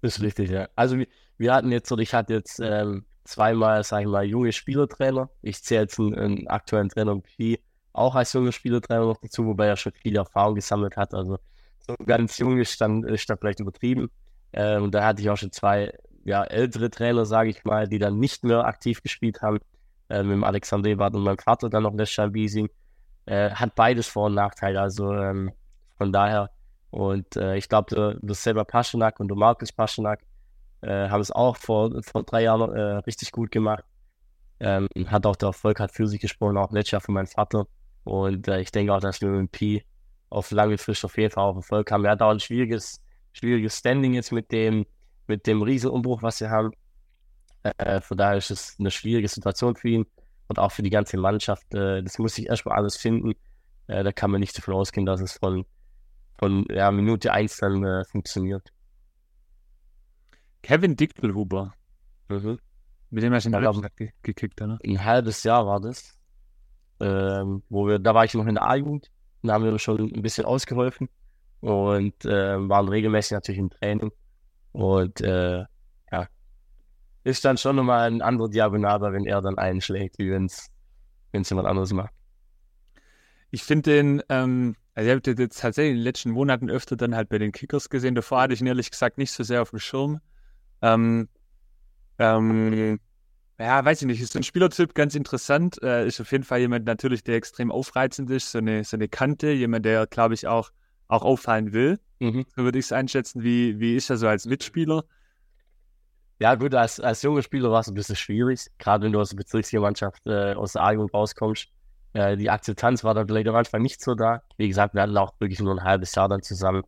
[0.00, 0.68] Das ist richtig, ja.
[0.76, 1.06] Also wir,
[1.38, 5.30] wir hatten jetzt, oder ich hatte jetzt ähm, zweimal, sag ich mal, junge Spielertrainer.
[5.42, 7.58] Ich zähle jetzt einen, einen aktuellen Trainer Pi
[7.92, 11.14] auch als junger Spielertrainer noch dazu, wobei er schon viel Erfahrung gesammelt hat.
[11.14, 11.38] Also
[11.86, 14.10] so ganz jung ist dann, ist dann vielleicht übertrieben.
[14.52, 15.92] Äh, und da hatte ich auch schon zwei
[16.24, 19.58] ja, ältere Trainer, sage ich mal, die dann nicht mehr aktiv gespielt haben.
[20.08, 22.68] Äh, mit dem Alexander Ebert und meinem Vater dann noch in Biesing.
[23.26, 24.80] Äh, hat beides Vor- und Nachteile.
[24.80, 25.52] Also ähm,
[25.96, 26.50] von daher
[26.94, 30.20] und äh, ich glaube, der, der Selber Paschenak und der Markus Paschenak
[30.80, 33.82] äh, haben es auch vor, vor drei Jahren äh, richtig gut gemacht.
[34.60, 37.66] Ähm, hat auch der Erfolg hat für sich gesprochen, auch letztes Jahr für meinen Vater.
[38.04, 39.84] Und äh, ich denke auch, dass wir mit Pi
[40.30, 42.04] auf lange Frist auf jeden Fall auch Erfolg haben.
[42.04, 44.86] Er hat auch ein schwieriges, schwieriges Standing jetzt mit dem,
[45.26, 46.70] mit dem Riesenumbruch, was wir haben.
[47.64, 50.06] Äh, von daher ist es eine schwierige Situation für ihn
[50.48, 51.72] und auch für die ganze Mannschaft.
[51.74, 53.32] Äh, das muss sich erstmal alles finden.
[53.86, 55.64] Äh, da kann man nicht davon ausgehen, dass es von,
[56.38, 58.70] von ja, Minute 1 dann äh, funktioniert.
[60.62, 61.74] Kevin Dickelhuber,
[62.28, 62.58] Mhm.
[63.10, 64.78] mit dem glaub- Halbzeit ge gekickt, oder?
[64.84, 66.18] Ein halbes Jahr war das.
[67.00, 69.10] Ähm, wo wir, da war ich noch in der A-Jugend.
[69.42, 71.08] Da haben wir schon ein bisschen ausgeholfen
[71.60, 74.10] und äh, waren regelmäßig natürlich im Training.
[74.72, 75.64] Und äh,
[77.24, 80.70] ist dann schon nochmal ein anderer Diagonal, wenn er dann einschlägt, wie wenn es
[81.32, 82.12] jemand anderes macht.
[83.50, 86.96] Ich finde den, ähm, also ich habe den jetzt tatsächlich in den letzten Monaten öfter
[86.96, 88.14] dann halt bei den Kickers gesehen.
[88.14, 90.20] Davor hatte ich ihn ehrlich gesagt nicht so sehr auf dem Schirm.
[90.82, 91.28] Ähm,
[92.18, 93.00] ähm,
[93.58, 95.80] ja, weiß ich nicht, ist so ein Spielertyp ganz interessant.
[95.82, 99.08] Äh, ist auf jeden Fall jemand natürlich, der extrem aufreizend ist, so eine, so eine
[99.08, 100.70] Kante, jemand, der, glaube ich, auch,
[101.08, 102.00] auch auffallen will.
[102.18, 102.44] Mhm.
[102.54, 103.42] So würde ich es einschätzen.
[103.42, 105.04] Wie, wie ist er so als Mitspieler?
[106.40, 109.30] Ja, gut, als, als junger Spieler war es ein bisschen schwierig, gerade wenn du aus
[109.30, 111.68] der Bezirksliga-Mannschaft äh, aus der A-Jugend rauskommst.
[112.12, 114.42] Äh, die Akzeptanz war da vielleicht am Anfang nicht so da.
[114.56, 116.82] Wie gesagt, wir hatten auch wirklich nur ein halbes Jahr dann zusammen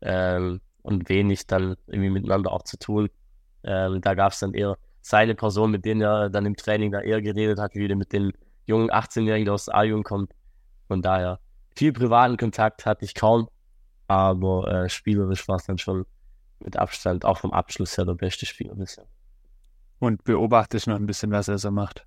[0.00, 3.08] ähm, und wenig dann irgendwie miteinander auch zu tun.
[3.62, 7.00] Ähm, da gab es dann eher seine Person, mit denen er dann im Training da
[7.00, 8.32] eher geredet hat, wie mit den
[8.66, 10.32] jungen 18-Jährigen, die aus der A-Jugend kommt.
[10.88, 11.38] Von daher,
[11.76, 13.48] viel privaten Kontakt hatte ich kaum,
[14.08, 16.04] aber äh, spielerisch war es dann schon
[16.60, 19.06] mit Abstand, auch vom Abschluss her der beste Spieler bisher.
[19.98, 22.06] Und beobachtest noch ein bisschen, was er so macht.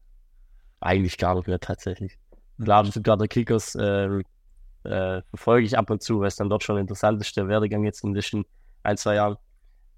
[0.79, 2.17] Eigentlich gar nicht mehr tatsächlich.
[2.61, 4.23] Klar, die Stuttgarter Kickers äh,
[4.83, 7.83] äh, verfolge ich ab und zu, weil es dann dort schon interessant ist, der Werdegang
[7.83, 8.45] jetzt in den letzten
[8.83, 9.37] ein, zwei Jahren.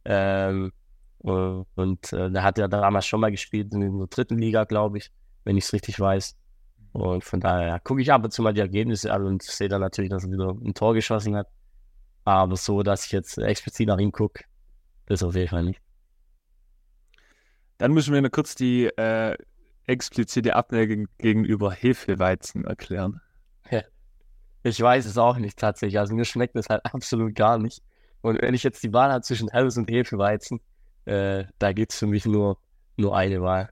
[0.06, 0.72] Ähm,
[1.20, 4.98] und und äh, der hat ja damals schon mal gespielt in der dritten Liga, glaube
[4.98, 5.12] ich,
[5.46, 6.36] wenn ich es richtig weiß.
[6.92, 9.82] Und von daher gucke ich ab und zu mal die Ergebnisse an und sehe dann
[9.82, 11.48] natürlich, dass er wieder ein Tor geschossen hat.
[12.26, 14.46] Aber so, dass ich jetzt explizit nach ihm gucke,
[15.06, 15.82] das auf jeden Fall nicht.
[17.78, 19.36] Dann müssen wir noch kurz die äh,
[19.86, 23.20] explizite Abneigung gegenüber Hefeweizen erklären.
[24.64, 26.00] Ich weiß es auch nicht tatsächlich.
[26.00, 27.84] Also mir schmeckt das halt absolut gar nicht.
[28.22, 30.62] Und wenn ich jetzt die Wahl habe zwischen Helles und Hefeweizen,
[31.06, 32.58] äh, da gibt es für mich nur,
[32.96, 33.70] nur eine Wahl.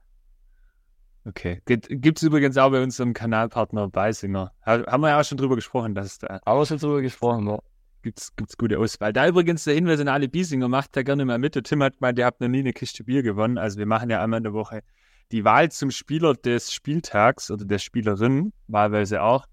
[1.24, 1.62] Okay.
[1.64, 4.52] Gibt es übrigens auch bei unserem Kanalpartner Beisinger.
[4.66, 6.40] Haben wir ja auch schon drüber gesprochen, dass da.
[6.44, 7.58] Haben wir schon drüber gesprochen, ja.
[8.02, 9.12] Gibt es gute Auswahl.
[9.12, 11.54] Da übrigens der Hinweis an alle Biesinger, macht da gerne mal mit.
[11.54, 13.58] Der Tim hat gemeint, ihr habt noch nie eine Kiste Bier gewonnen.
[13.58, 14.82] Also wir machen ja einmal in der Woche
[15.30, 19.46] die Wahl zum Spieler des Spieltags oder der Spielerin, wahlweise auch.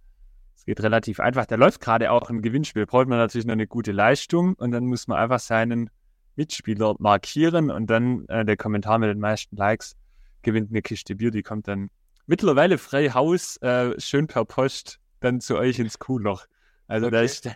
[0.55, 1.45] Es geht relativ einfach.
[1.45, 2.85] Da läuft gerade auch ein Gewinnspiel.
[2.85, 5.89] Braucht man natürlich noch eine gute Leistung und dann muss man einfach seinen
[6.35, 9.95] Mitspieler markieren und dann äh, der Kommentar mit den meisten Likes
[10.41, 11.31] gewinnt eine Kiste Bier.
[11.31, 11.89] Die kommt dann
[12.25, 16.45] mittlerweile frei Haus, äh, schön per Post, dann zu euch ins Kuhloch.
[16.87, 17.15] Also okay.
[17.15, 17.49] da ist,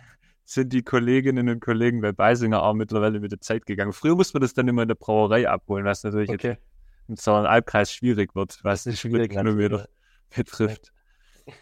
[0.44, 3.92] sind die Kolleginnen und Kollegen bei Beisinger auch mittlerweile mit der Zeit gegangen.
[3.92, 6.48] Früher musste man das dann immer in der Brauerei abholen, was natürlich okay.
[6.48, 6.62] jetzt
[7.08, 9.88] im Sauerlandkreis schwierig wird, was die Kilometer
[10.34, 10.92] betrifft.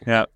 [0.06, 0.26] Ja.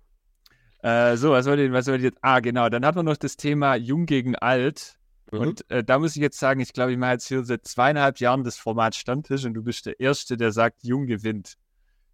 [0.81, 2.19] Äh, so, was soll ich, was soll ich jetzt?
[2.21, 2.69] Ah, genau.
[2.69, 4.97] Dann hat man noch das Thema Jung gegen Alt.
[5.31, 5.39] Mhm.
[5.39, 8.19] Und äh, da muss ich jetzt sagen, ich glaube, ich mache jetzt hier seit zweieinhalb
[8.19, 11.57] Jahren das Format Stammtisch und du bist der Erste, der sagt, Jung gewinnt.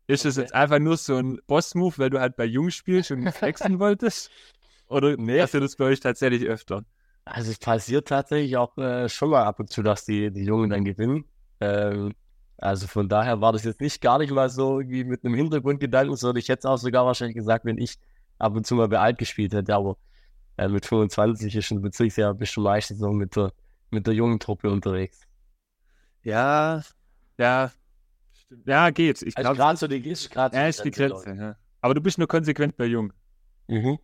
[0.08, 0.46] Ist es okay.
[0.46, 4.32] jetzt einfach nur so ein Boss-Move, weil du halt bei Jung spielst und flexen wolltest?
[4.88, 5.42] Oder nee.
[5.42, 6.84] hast du das bei euch tatsächlich öfter?
[7.26, 10.70] Also es passiert tatsächlich auch äh, schon mal ab und zu, dass die, die Jungen
[10.70, 11.26] dann gewinnen.
[11.62, 12.14] Ähm,
[12.58, 16.16] also von daher war das jetzt nicht gar nicht mal so irgendwie mit einem Hintergrundgedanken,
[16.16, 17.98] sondern ich hätte es auch sogar wahrscheinlich gesagt, wenn ich
[18.40, 19.98] ab und zu mal bei Alt gespielt hätte, aber
[20.58, 23.52] äh, mit 25 ist schon Bezirksjahr bist du meistens so mit der,
[23.90, 25.22] mit der jungen Truppe unterwegs.
[26.24, 26.84] Ja,
[27.38, 27.72] ja,
[28.66, 29.22] ja, geht.
[29.22, 30.56] Ich also gerade so die ist gerade.
[30.56, 31.36] Ja, ist die Grenze.
[31.36, 31.56] Ja.
[31.82, 33.12] Aber du bist nur konsequent bei Jung.
[33.68, 33.98] Mhm.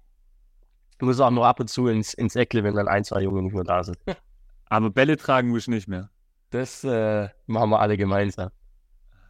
[0.99, 3.41] Du musst auch nur ab und zu ins, ins Eckle, wenn dann ein, zwei Junge
[3.41, 3.97] nicht mehr da sind.
[4.69, 6.09] Aber Bälle tragen muss ich nicht mehr.
[6.51, 8.49] Das äh, machen wir alle gemeinsam.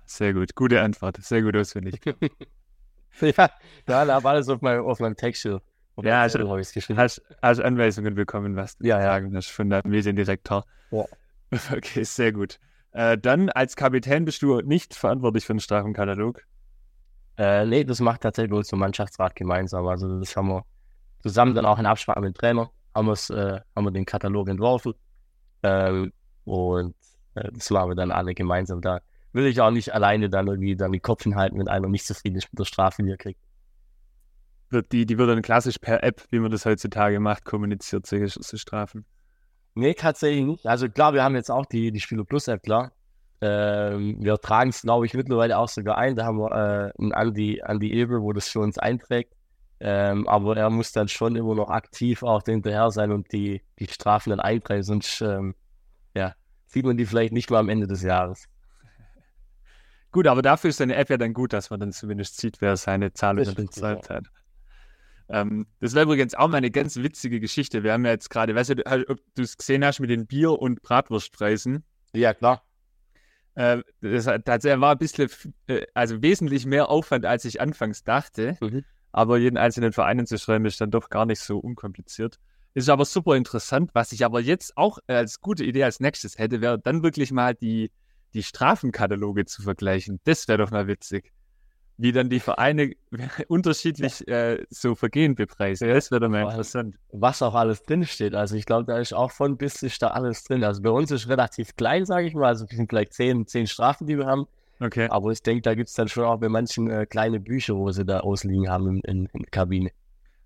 [0.06, 0.56] Sehr gut.
[0.56, 1.18] Gute Antwort.
[1.18, 2.02] Sehr gut auswendig.
[3.22, 3.50] ja,
[3.86, 5.62] da habe alles auf, mein, auf meinem Textschild.
[6.02, 7.00] Ja, also, habe ich geschrieben.
[7.00, 10.66] Hast, hast Anweisungen bekommen, was du ja, sagen hast von deinem Mediendirektor.
[10.92, 11.06] Ja.
[11.72, 12.60] Okay, sehr gut.
[12.92, 16.44] Äh, dann als Kapitän bist du nicht verantwortlich für den Strafenkatalog?
[17.40, 19.88] Äh, nee, das macht tatsächlich unser Mannschaftsrat gemeinsam.
[19.88, 20.64] Also das haben wir
[21.22, 24.94] zusammen dann auch in Absprache mit dem Trainer, haben, äh, haben wir den Katalog entworfen.
[25.64, 26.14] Ähm,
[26.46, 26.96] und
[27.36, 28.82] äh, das machen wir dann alle gemeinsam.
[28.82, 29.02] Da
[29.34, 32.38] will ich auch nicht alleine dann irgendwie dann die Kopf hinhalten, wenn einer nicht zufrieden
[32.38, 33.40] ist mit der Strafe, die er kriegt.
[34.92, 39.06] Die, die wird dann klassisch per App, wie man das heutzutage macht, kommuniziert, solche, Strafen?
[39.74, 40.68] Nee, tatsächlich nicht.
[40.68, 42.92] Also klar, wir haben jetzt auch die, die Spieler Plus App, klar.
[43.42, 46.16] Ähm, wir tragen es, glaube ich, mittlerweile auch sogar ein.
[46.16, 49.34] Da haben wir äh, einen Andi, Andi Eber, wo das für uns einträgt.
[49.82, 53.88] Ähm, aber er muss dann schon immer noch aktiv auch hinterher sein und die, die
[53.88, 55.56] Strafen dann eintreiben, sonst ähm,
[56.14, 58.46] ja, sieht man die vielleicht nicht mal am Ende des Jahres.
[60.12, 62.76] Gut, aber dafür ist eine App ja dann gut, dass man dann zumindest sieht, wer
[62.76, 64.26] seine Zahlungen bezahlt hat.
[65.30, 67.84] Ähm, das war übrigens auch mal eine ganz witzige Geschichte.
[67.84, 70.60] Wir haben ja jetzt gerade, weißt du, ob du es gesehen hast mit den Bier-
[70.60, 71.84] und Bratwurstpreisen?
[72.14, 72.64] Ja, klar.
[73.54, 75.30] Äh, das tatsächlich war ein bisschen,
[75.68, 78.58] äh, also wesentlich mehr Aufwand, als ich anfangs dachte.
[78.60, 78.84] Mhm.
[79.12, 82.40] Aber jeden einzelnen Verein zu schreiben, ist dann doch gar nicht so unkompliziert.
[82.74, 83.92] Ist aber super interessant.
[83.94, 87.56] Was ich aber jetzt auch als gute Idee als nächstes hätte, wäre dann wirklich mal
[87.56, 87.92] die,
[88.34, 90.20] die Strafenkataloge zu vergleichen.
[90.26, 91.34] Das wäre doch mal witzig.
[91.98, 92.94] Wie dann die Vereine
[93.48, 95.90] unterschiedlich äh, so Vergehen bepreisen.
[95.90, 96.96] Das wäre doch mal interessant.
[97.12, 98.36] Was auch alles drinsteht.
[98.36, 100.64] Also ich glaube, da ist auch von bis ist da alles drin.
[100.64, 102.46] Also bei uns ist relativ klein, sage ich mal.
[102.46, 104.48] Also wir sind vielleicht zehn, zehn Strafen, die wir haben.
[104.80, 105.08] Okay.
[105.10, 107.92] Aber ich denke, da gibt es dann schon auch bei manchen äh, kleine Bücher, wo
[107.92, 109.92] sie da ausliegen haben in, in, in der Kabine.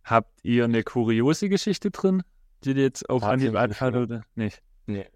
[0.04, 2.24] Habt ihr eine kuriose Geschichte drin,
[2.64, 4.62] die dir jetzt auf Anhieb einfällt oder nicht?
[4.88, 5.08] Nee.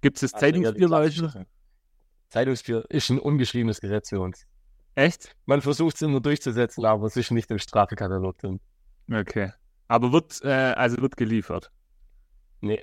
[0.00, 1.22] Gibt es das also Zeitungsbier bei euch?
[2.30, 4.44] Zeitungsbier ist ein ungeschriebenes Gesetz für uns.
[4.96, 5.34] Echt?
[5.46, 8.60] Man versucht es immer durchzusetzen, aber es ist nicht im Strafekatalog drin.
[9.10, 9.52] Okay.
[9.88, 11.70] Aber wird, äh, also wird geliefert?
[12.60, 12.82] Nee.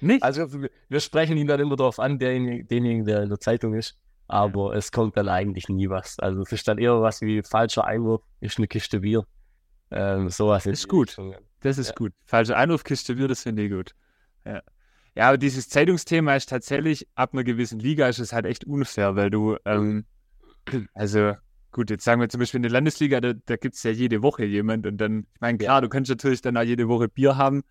[0.00, 0.22] Nicht?
[0.22, 0.48] Also
[0.88, 3.96] wir sprechen ihn dann immer darauf an, denjenigen, der in der Zeitung ist.
[4.32, 6.18] Aber es kommt dann eigentlich nie was.
[6.18, 9.26] Also es ist dann eher was wie falscher Einwurf, ist eine Kiste Bier.
[9.90, 11.18] Ähm, sowas ist gut.
[11.60, 11.94] Das ist ja.
[11.94, 12.14] gut.
[12.24, 13.94] Falsche Einwurfkiste wird, das finde ich gut.
[14.46, 14.62] Ja.
[15.14, 19.16] ja, aber dieses Zeitungsthema ist tatsächlich, ab einer gewissen Liga ist es halt echt unfair,
[19.16, 20.06] weil du, ähm,
[20.94, 21.34] also
[21.70, 24.22] gut, jetzt sagen wir zum Beispiel in der Landesliga, da, da gibt es ja jede
[24.22, 27.36] Woche jemand und dann, ich meine, klar, du kannst natürlich dann auch jede Woche Bier
[27.36, 27.64] haben,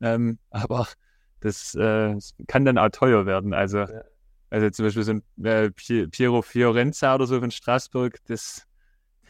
[0.00, 0.88] ähm, aber
[1.38, 2.16] das, äh,
[2.48, 3.54] kann dann auch teuer werden.
[3.54, 4.02] Also, ja.
[4.50, 8.66] Also zum Beispiel so ein äh, Piero Fiorenza oder so von Straßburg, das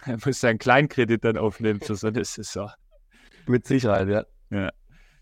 [0.05, 2.71] er muss seinen Kleinkredit dann aufnehmen für so eine Saison.
[3.47, 4.25] Mit Sicherheit, ja.
[4.51, 4.71] ja.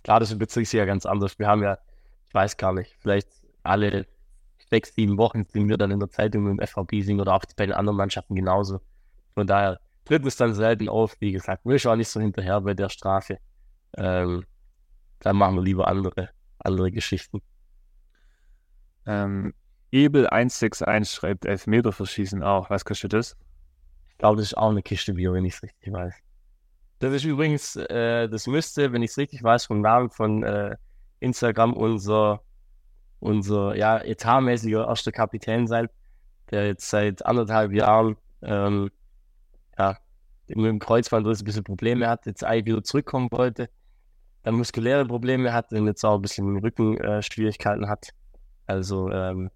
[0.03, 1.39] Klar, das ist im Bezirksliga ganz anders.
[1.39, 1.79] Wir haben ja,
[2.29, 3.29] ich weiß gar nicht, vielleicht
[3.63, 4.07] alle
[4.71, 7.67] sechs, sieben Wochen sind wir dann in der Zeitung im FVB singen oder auch bei
[7.67, 8.81] den anderen Mannschaften genauso.
[9.35, 11.65] Von daher tritt es dann selten auf, wie gesagt.
[11.65, 13.39] Wir schauen nicht so hinterher bei der Strafe.
[13.97, 14.45] Ähm,
[15.21, 17.41] dann machen wir lieber andere, andere Geschichten.
[19.07, 19.55] Ähm,
[19.93, 22.71] Ebel161 schreibt Elfmeter verschießen auch.
[22.71, 23.37] Was kostet das?
[24.11, 26.15] Ich glaube, das ist auch eine Kiste Bier, wenn ich es richtig weiß.
[26.99, 30.77] Das ist übrigens, äh, das müsste, wenn ich es richtig weiß, vom Namen von äh,
[31.21, 32.41] Instagram unser,
[33.21, 35.89] unser ja, etatmäßiger erster Kapitän sein,
[36.51, 38.91] der jetzt seit anderthalb Jahren ähm,
[39.79, 39.99] ja,
[40.49, 43.69] mit dem Kreuzbandriss ein bisschen Probleme hat, jetzt eigentlich wieder zurückkommen wollte,
[44.43, 48.11] dann muskuläre Probleme hat und jetzt auch ein bisschen Rückenschwierigkeiten äh, hat.
[48.67, 49.51] Also ähm,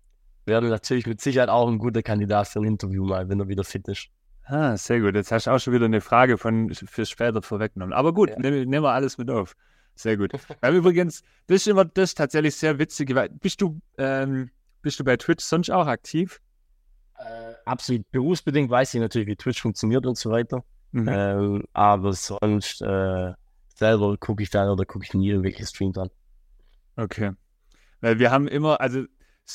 [0.47, 3.65] wäre natürlich mit Sicherheit auch ein guter Kandidat für ein Interview mal, wenn er wieder
[3.65, 4.09] fit ist.
[4.45, 5.15] Ah, sehr gut.
[5.15, 7.93] Jetzt hast du auch schon wieder eine Frage von für später vorweggenommen.
[7.93, 8.39] Aber gut, ja.
[8.39, 9.55] nehmen nehm wir alles mit auf.
[9.95, 10.33] Sehr gut.
[10.63, 13.15] Wir übrigens, das ist immer das tatsächlich sehr witzig.
[13.41, 16.41] Bist du, ähm, bist du bei Twitch sonst auch aktiv?
[17.19, 20.65] Äh, absolut berufsbedingt weiß ich natürlich, wie Twitch funktioniert und so weiter.
[20.93, 21.09] Mhm.
[21.09, 23.35] Ähm, aber sonst äh,
[23.75, 26.09] selber gucke ich da oder gucke ich nie irgendwelche Streams an.
[26.97, 27.33] Okay.
[28.01, 29.05] Weil wir haben immer, also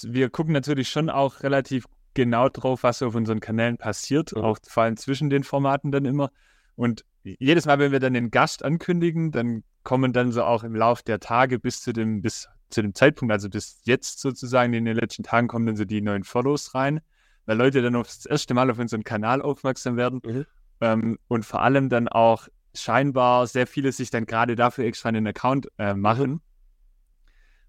[0.03, 4.41] wir gucken natürlich schon auch relativ genau drauf, was auf unseren Kanälen passiert, mhm.
[4.41, 6.31] auch vor allem zwischen den Formaten dann immer.
[6.75, 10.75] Und jedes Mal, wenn wir dann den Gast ankündigen, dann kommen dann so auch im
[10.75, 14.85] Laufe der Tage bis zu dem, bis zu dem Zeitpunkt, also bis jetzt sozusagen in
[14.85, 17.01] den letzten Tagen kommen dann so die neuen Follows rein,
[17.45, 20.45] weil Leute dann auf das erste Mal auf unseren Kanal aufmerksam werden mhm.
[20.81, 25.27] ähm, und vor allem dann auch scheinbar sehr viele sich dann gerade dafür extra einen
[25.27, 26.41] Account äh, machen.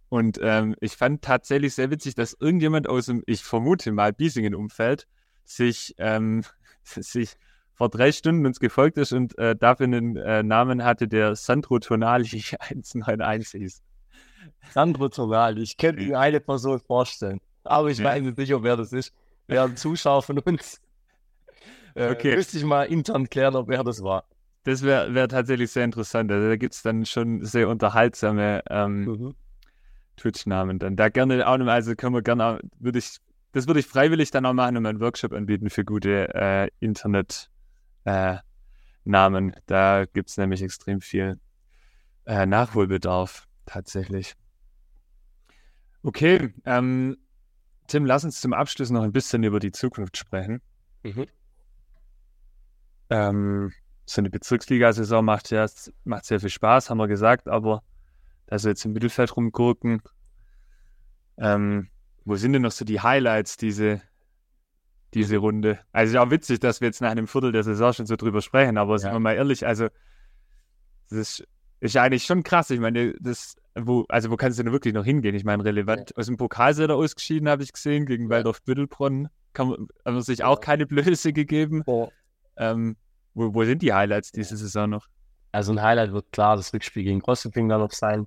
[0.08, 5.06] Und ähm, ich fand tatsächlich sehr witzig, dass irgendjemand aus dem, ich vermute mal, Biesingen-Umfeld
[5.44, 6.44] sich, ähm,
[6.82, 7.36] sich
[7.74, 11.78] vor drei Stunden uns gefolgt ist und äh, dafür einen äh, Namen hatte, der Sandro
[11.78, 13.82] Tonali 191 hieß.
[14.72, 18.04] Sandro Tonali, ich könnte mir eine Person vorstellen, aber ich ja.
[18.04, 19.12] weiß nicht sicher, wer das ist.
[19.48, 20.80] Wer ein Zuschauer von uns.
[21.94, 22.36] Äh, okay.
[22.36, 24.24] Müsste ich mal intern klären, ob wer das war.
[24.64, 26.30] Das wäre wär tatsächlich sehr interessant.
[26.30, 29.34] Also da gibt es dann schon sehr unterhaltsame ähm, mhm.
[30.16, 30.96] Twitch-Namen dann.
[30.96, 33.18] Da gerne auch noch, also können wir gerne, würde ich,
[33.52, 37.50] das würde ich freiwillig dann auch machen und einen Workshop anbieten für gute äh, Internet-
[38.04, 38.38] äh.
[39.66, 41.38] Da gibt es nämlich extrem viel
[42.24, 44.34] äh, Nachholbedarf tatsächlich.
[46.02, 47.16] Okay, ähm,
[47.86, 50.60] Tim, lass uns zum Abschluss noch ein bisschen über die Zukunft sprechen.
[51.04, 51.26] Mhm.
[53.10, 53.72] Ähm,
[54.06, 55.66] so eine Bezirksliga-Saison macht ja
[56.04, 57.82] macht sehr viel Spaß, haben wir gesagt, aber
[58.46, 60.02] da so jetzt im Mittelfeld rumgurken,
[61.38, 61.88] ähm,
[62.24, 64.02] wo sind denn noch so die Highlights diese,
[65.14, 65.78] diese Runde.
[65.92, 68.42] Also ist auch witzig, dass wir jetzt nach einem Viertel der Saison schon so drüber
[68.42, 68.98] sprechen, aber ja.
[68.98, 69.88] sind wir mal ehrlich, also
[71.08, 71.48] das ist,
[71.80, 72.70] ist eigentlich schon krass.
[72.70, 75.34] Ich meine, das, wo, also wo kannst du denn wirklich noch hingehen?
[75.34, 76.10] Ich meine, relevant.
[76.10, 76.16] Ja.
[76.16, 78.30] Aus dem Pokal ist er ausgeschieden, habe ich gesehen, gegen ja.
[78.30, 79.28] Waldorf Büttelbronn.
[79.56, 81.82] Haben sich auch keine Blöße gegeben.
[82.58, 82.96] Ähm,
[83.34, 85.06] wo, wo sind die Highlights diese Saison noch?
[85.56, 88.26] Also ein Highlight wird klar das Rückspiel gegen Rosseping dann noch sein.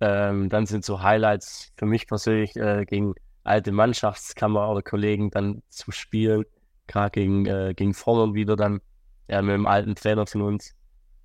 [0.00, 3.14] Ähm, dann sind so Highlights für mich persönlich äh, gegen
[3.44, 6.44] alte Mannschaftskammer oder Kollegen dann zu spielen,
[6.88, 8.80] gerade gegen, äh, gegen Vorland wieder dann
[9.28, 10.74] ja, mit dem alten Trainer von uns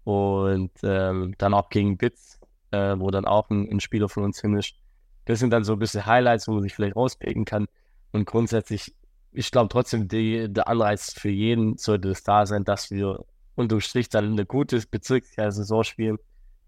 [0.04, 2.40] und ähm, dann auch gegen Bitz,
[2.70, 4.78] äh, wo dann auch ein, ein, Spieler von uns finisht.
[5.26, 7.66] Das sind dann so ein bisschen Highlights, wo man sich vielleicht rauspicken kann
[8.12, 8.94] und grundsätzlich,
[9.32, 13.26] ich glaube trotzdem, die, der Anreiz für jeden sollte es da sein, dass wir
[13.56, 16.18] unterm Strich dann eine gute Bezirkssaison spielen,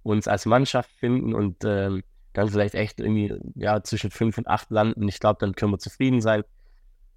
[0.04, 2.04] uns als Mannschaft finden und ähm,
[2.34, 5.08] dann vielleicht echt irgendwie ja, zwischen fünf und acht landen.
[5.08, 6.44] Ich glaube, dann können wir zufrieden sein.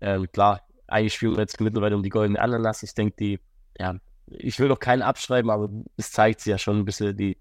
[0.01, 2.83] Ähm, klar, eigentlich spielen wir jetzt mittlerweile um die goldene Ananas.
[2.83, 3.39] Ich denke, die,
[3.79, 3.97] ja,
[4.27, 7.39] ich will noch keinen abschreiben, aber es zeigt sich ja schon ein bisschen die,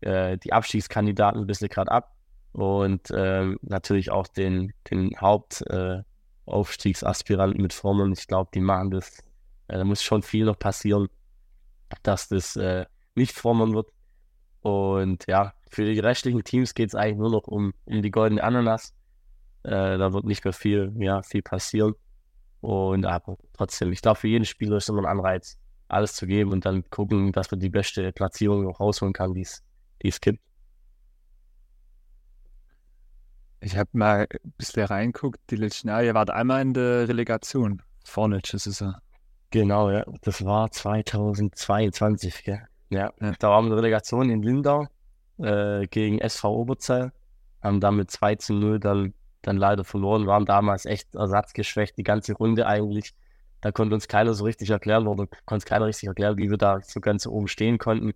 [0.00, 2.14] äh, die Abstiegskandidaten ein bisschen gerade ab.
[2.52, 8.10] Und ähm, natürlich auch den, den Hauptaufstiegsaspiranten äh, mit vorne.
[8.12, 9.18] ich glaube, die machen das.
[9.68, 11.08] Äh, da muss schon viel noch passieren,
[12.02, 13.90] dass das äh, nicht vorne wird.
[14.60, 18.42] Und ja, für die restlichen Teams geht es eigentlich nur noch um, um die goldene
[18.42, 18.94] Ananas.
[19.62, 21.94] Äh, da wird nicht mehr viel, ja, viel passieren.
[22.60, 25.58] Und aber trotzdem, ich glaube, für jeden Spieler ist immer ein Anreiz,
[25.88, 29.42] alles zu geben und dann gucken, dass man die beste Platzierung noch rausholen kann, die
[29.42, 30.40] es gibt.
[33.60, 37.82] Ich habe mal ein bisschen reinguckt, die letzten Jahre, ihr wart einmal in der Relegation.
[38.04, 38.94] Vorletzte Saison.
[39.50, 40.04] Genau, ja.
[40.22, 42.62] Das war 2022, gell?
[42.90, 43.32] Ja, ja.
[43.38, 44.86] da waren wir Relegation in Lindau
[45.38, 47.12] äh, gegen SV Oberzell.
[47.62, 52.34] Haben damit 2 zu 0 dann, dann leider verloren, waren damals echt ersatzgeschwächt, die ganze
[52.34, 53.14] Runde eigentlich.
[53.60, 56.58] Da konnte uns keiner so richtig erklären, oder konnte es keiner richtig erklären, wie wir
[56.58, 58.12] da so ganz oben stehen konnten.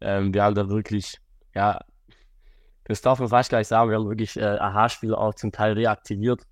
[0.00, 1.18] Ähm, wir haben da wirklich,
[1.54, 1.80] ja,
[2.84, 6.42] das darf man fast gleich sagen, wir haben wirklich äh, Aha-Spieler auch zum Teil reaktiviert.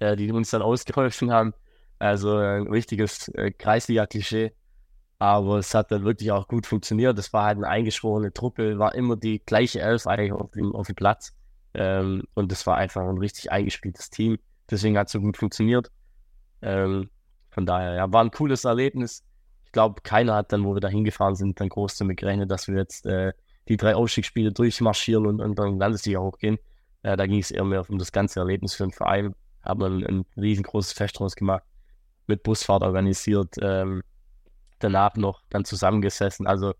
[0.00, 1.54] äh, die uns dann ausgeholfen haben.
[2.00, 4.52] Also ein richtiges äh, Kreisliga-Klischee.
[5.18, 7.18] Aber es hat dann wirklich auch gut funktioniert.
[7.18, 10.86] Es war halt eine eingeschworene Truppe, war immer die gleiche Elf eigentlich auf dem, auf
[10.86, 11.34] dem Platz.
[11.74, 14.38] Ähm, und es war einfach ein richtig eingespieltes Team.
[14.70, 15.90] Deswegen hat es so gut funktioniert.
[16.62, 17.10] Ähm,
[17.50, 19.22] von daher, ja, war ein cooles Erlebnis.
[19.66, 22.66] Ich glaube, keiner hat dann, wo wir da hingefahren sind, dann groß damit gerechnet, dass
[22.66, 23.34] wir jetzt äh,
[23.68, 26.58] die drei Aufstiegsspiele durchmarschieren und, und dann Landesliga hochgehen.
[27.02, 29.34] Äh, da ging es eher mehr um das ganze Erlebnis für den Verein.
[29.62, 31.62] Haben ein, ein riesengroßes Fest draus gemacht,
[32.30, 33.56] mit Busfahrt organisiert.
[33.60, 34.02] Ähm,
[34.78, 36.46] danach noch dann zusammengesessen.
[36.46, 36.74] Also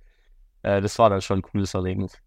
[0.63, 2.19] äh, das war dann schon ein cooles Erlebnis.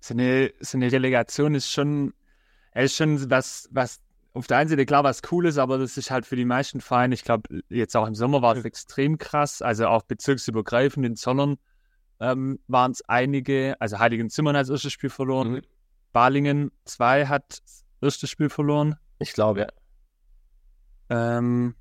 [0.00, 2.14] So eine, so eine Relegation ist schon,
[2.74, 4.00] ist schon was, was
[4.32, 7.14] auf der einen Seite klar was Cooles, aber das ist halt für die meisten Vereine,
[7.14, 11.58] ich glaube, jetzt auch im Sommer war es extrem krass, also auch bezirksübergreifend in Zollern
[12.20, 15.62] ähm, waren es einige, also Heiligen Zimmern hat das erste Spiel verloren, mhm.
[16.12, 18.96] Balingen 2 hat das erste Spiel verloren.
[19.18, 19.68] Ich glaube, ja.
[21.10, 21.74] Ähm,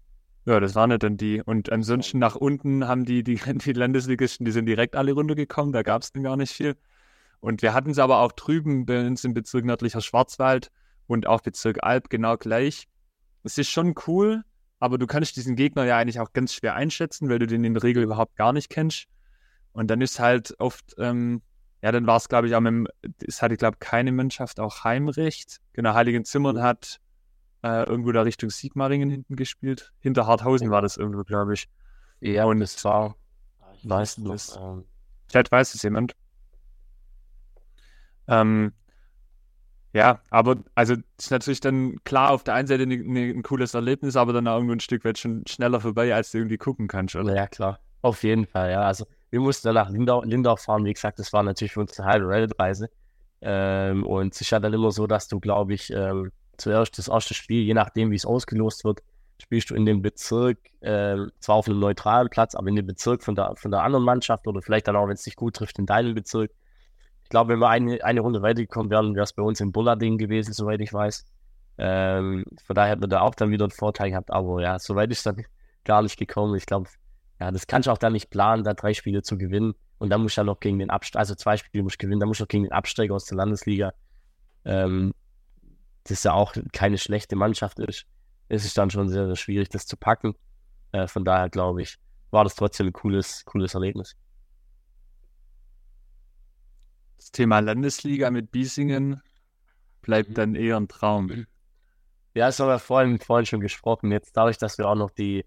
[0.50, 1.42] ja, das waren ja dann die.
[1.42, 3.36] Und ansonsten nach unten haben die, die,
[3.66, 6.76] die Landesligisten, die sind direkt alle runtergekommen, da gab es dann gar nicht viel.
[7.40, 10.72] Und wir hatten es aber auch drüben bei uns im Bezirk nördlicher Schwarzwald
[11.08, 12.88] und auch Bezirk Alb genau gleich.
[13.44, 14.44] Es ist schon cool,
[14.80, 17.76] aber du kannst diesen Gegner ja eigentlich auch ganz schwer einschätzen, weil du den in
[17.76, 19.06] der Regel überhaupt gar nicht kennst.
[19.72, 21.42] Und dann ist halt oft, ähm,
[21.82, 22.88] ja, dann war es, glaube ich, auch mit dem,
[23.26, 25.60] es hatte, glaube ich, keine Mannschaft auch Heimrecht.
[25.74, 27.00] Genau, Heiligen Zimmern hat
[27.64, 29.92] äh, irgendwo da Richtung Sigmaringen hinten gespielt.
[30.00, 31.68] Hinter Harthausen war das irgendwo, glaube ich.
[32.22, 33.16] Ja, und es war,
[33.82, 34.58] ich weiß nicht.
[34.60, 34.86] Ähm,
[35.28, 36.14] Vielleicht weiß es jemand.
[38.28, 38.74] Ähm,
[39.94, 43.42] ja, aber also das ist natürlich dann klar auf der einen Seite ne, ne, ein
[43.42, 46.58] cooles Erlebnis, aber dann auch irgendwo ein Stück weit schon schneller vorbei, als du irgendwie
[46.58, 47.36] gucken kannst, oder?
[47.36, 47.80] Ja, klar.
[48.02, 48.82] Auf jeden Fall, ja.
[48.84, 52.00] Also wir mussten dann nach Lindau, Lindau fahren, wie gesagt, das war natürlich für uns
[52.00, 52.90] eine halbe Reddit-Reise.
[53.42, 57.08] Ähm, und es ist ja dann immer so, dass du, glaube ich, ähm, zuerst das
[57.08, 59.02] erste Spiel, je nachdem, wie es ausgelost wird,
[59.42, 63.24] spielst du in dem Bezirk, äh, zwar auf einem neutralen Platz, aber in dem Bezirk
[63.24, 65.80] von der, von der anderen Mannschaft oder vielleicht dann auch, wenn es dich gut trifft,
[65.80, 66.52] in deinem Bezirk.
[67.24, 70.18] Ich glaube, wenn wir eine, eine Runde weitergekommen wären, wäre es bei uns in Bullarding
[70.18, 71.26] gewesen, soweit ich weiß.
[71.78, 75.12] Ähm, von daher hätten wir da auch dann wieder einen Vorteil gehabt, aber ja, soweit
[75.12, 75.46] ist dann
[75.86, 76.56] gar nicht gekommen.
[76.56, 76.90] Ich glaube,
[77.40, 79.74] ja, das kannst du auch dann nicht planen, da drei Spiele zu gewinnen.
[79.98, 82.20] Und dann musst du ja noch gegen den Absteiger, also zwei Spiele musst du gewinnen,
[82.20, 83.94] dann musst du noch gegen den Absteiger aus der Landesliga.
[84.66, 85.14] Ähm,
[86.10, 88.06] das ja auch keine schlechte Mannschaft ist,
[88.50, 90.36] ist es dann schon sehr, sehr schwierig, das zu packen.
[90.92, 91.98] Äh, von daher glaube ich,
[92.32, 94.16] war das trotzdem ein cooles, cooles Erlebnis.
[97.18, 99.22] Das Thema Landesliga mit Biesingen
[100.02, 100.34] bleibt mhm.
[100.36, 101.46] dann eher ein Traum.
[102.34, 104.12] Ja, das haben wir vorhin, vorhin schon gesprochen.
[104.12, 105.46] Jetzt dadurch, dass wir auch noch die,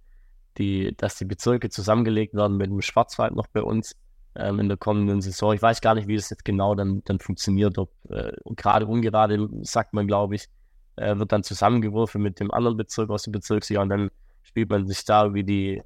[0.58, 3.96] die, dass die Bezirke zusammengelegt werden mit dem Schwarzwald noch bei uns,
[4.36, 5.54] ähm, in der kommenden Saison.
[5.54, 7.78] Ich weiß gar nicht, wie das jetzt genau dann, dann funktioniert.
[7.78, 10.48] Ob äh, gerade ungerade, sagt man, glaube ich,
[10.96, 14.10] äh, wird dann zusammengeworfen mit dem anderen Bezirk aus dem Bezirksjahr und dann
[14.42, 15.82] spielt man sich da wie die,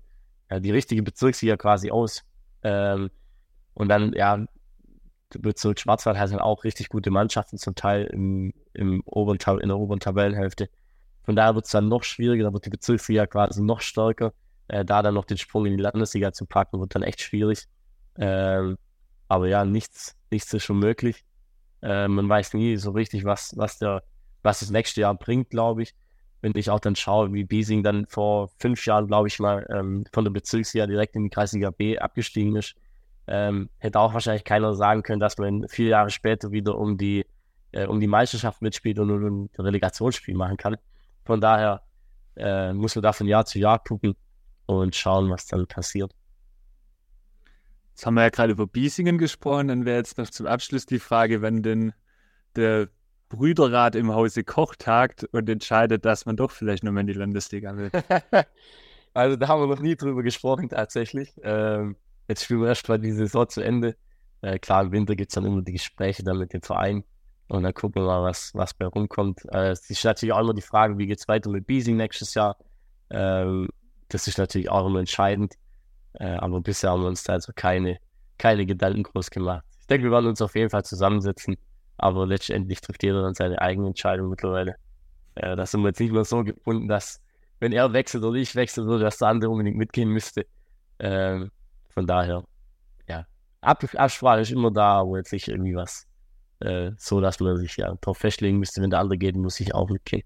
[0.51, 2.22] ja, die richtige Bezirksliga quasi aus.
[2.62, 3.11] Ähm,
[3.74, 4.44] und dann, ja,
[5.34, 9.68] der Bezirk Schwarzwald hat dann auch richtig gute Mannschaften, zum Teil im, im oberen, in
[9.68, 10.68] der oberen Tabellenhälfte.
[11.24, 14.32] Von daher wird es dann noch schwieriger, da wird die Bezirksliga quasi noch stärker.
[14.68, 17.66] Äh, da dann noch den Sprung in die Landesliga zu packen, wird dann echt schwierig.
[18.18, 18.76] Ähm,
[19.28, 21.24] aber ja, nichts, nichts ist schon möglich.
[21.82, 24.02] Äh, man weiß nie so richtig, was, was, der,
[24.42, 25.94] was das nächste Jahr bringt, glaube ich.
[26.40, 30.04] Wenn ich auch dann schaue, wie Biesing dann vor fünf Jahren, glaube ich mal, ähm,
[30.12, 32.74] von der Bezirksliga direkt in die Kreisliga B abgestiegen ist,
[33.26, 37.26] ähm, hätte auch wahrscheinlich keiner sagen können, dass man vier Jahre später wieder um die,
[37.72, 40.76] äh, um die Meisterschaft mitspielt und ein Relegationsspiel machen kann.
[41.24, 41.82] Von daher
[42.36, 44.14] äh, muss man da von Jahr zu Jahr gucken
[44.66, 46.12] und schauen, was dann passiert.
[47.97, 50.99] Jetzt haben wir ja gerade über Biesingen gesprochen, dann wäre jetzt noch zum Abschluss die
[50.99, 51.94] Frage, wenn denn
[52.55, 52.88] der
[53.30, 57.74] Brüderrat im Hause Koch tagt und entscheidet, dass man doch vielleicht nochmal in die Landesliga
[57.74, 57.90] will.
[59.14, 61.32] also da haben wir noch nie drüber gesprochen tatsächlich.
[61.42, 61.97] Ähm,
[62.28, 63.97] jetzt spielen wir erst mal die Saison zu Ende.
[64.42, 67.03] Äh, klar, im Winter gibt es dann immer die Gespräche dann mit dem Verein
[67.49, 69.40] und dann gucken wir mal, was, was bei rumkommt.
[69.53, 72.34] Äh, es ist natürlich auch immer die Frage, wie geht es weiter mit Biesing nächstes
[72.34, 72.59] Jahr.
[73.09, 73.70] Ähm,
[74.11, 75.55] das ist natürlich auch immer entscheidend.
[76.18, 77.98] Äh, aber bisher haben wir uns da also keine,
[78.38, 79.64] keine Gedanken groß gemacht.
[79.80, 81.56] Ich denke, wir werden uns auf jeden Fall zusammensetzen,
[81.98, 84.76] aber letztendlich trifft jeder dann seine eigene Entscheidung mittlerweile.
[85.36, 87.20] Äh, da sind wir jetzt nicht mehr so gebunden, dass
[87.60, 90.46] wenn er wechselt oder ich wechseln würde, dass der andere unbedingt mitgehen müsste.
[90.98, 91.50] Ähm,
[91.88, 92.44] von daher,
[93.08, 93.26] ja,
[93.60, 96.06] Ab Absprache ist immer da, aber jetzt nicht irgendwie was
[96.60, 99.74] äh, so, dass man sich ja darauf festlegen müsste, wenn der andere geht, muss ich
[99.74, 100.22] auch mitgehen.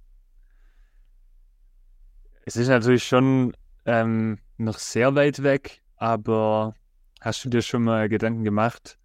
[2.44, 6.74] Es ist natürlich schon ähm, noch sehr weit weg, aber
[7.20, 8.98] hast du dir schon mal Gedanken gemacht,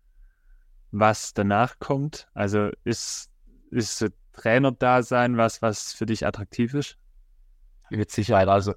[0.91, 2.27] was danach kommt?
[2.33, 3.29] Also ist,
[3.71, 6.97] ist Trainer-Dasein was, was für dich attraktiv ist?
[7.89, 8.47] Mit Sicherheit.
[8.47, 8.73] Also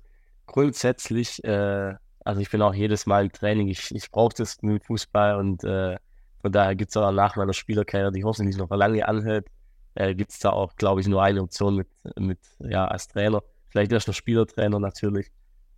[0.47, 4.85] grundsätzlich, äh, also ich bin auch jedes Mal im Training, ich, ich brauche das mit
[4.85, 5.97] Fußball und äh,
[6.41, 9.47] von daher gibt es auch nach meiner Spielerkarriere, die hoffentlich noch lange anhält,
[9.95, 13.43] äh, gibt es da auch, glaube ich, nur eine Option mit, mit, ja, als Trainer.
[13.69, 15.31] Vielleicht erst noch Spielertrainer natürlich,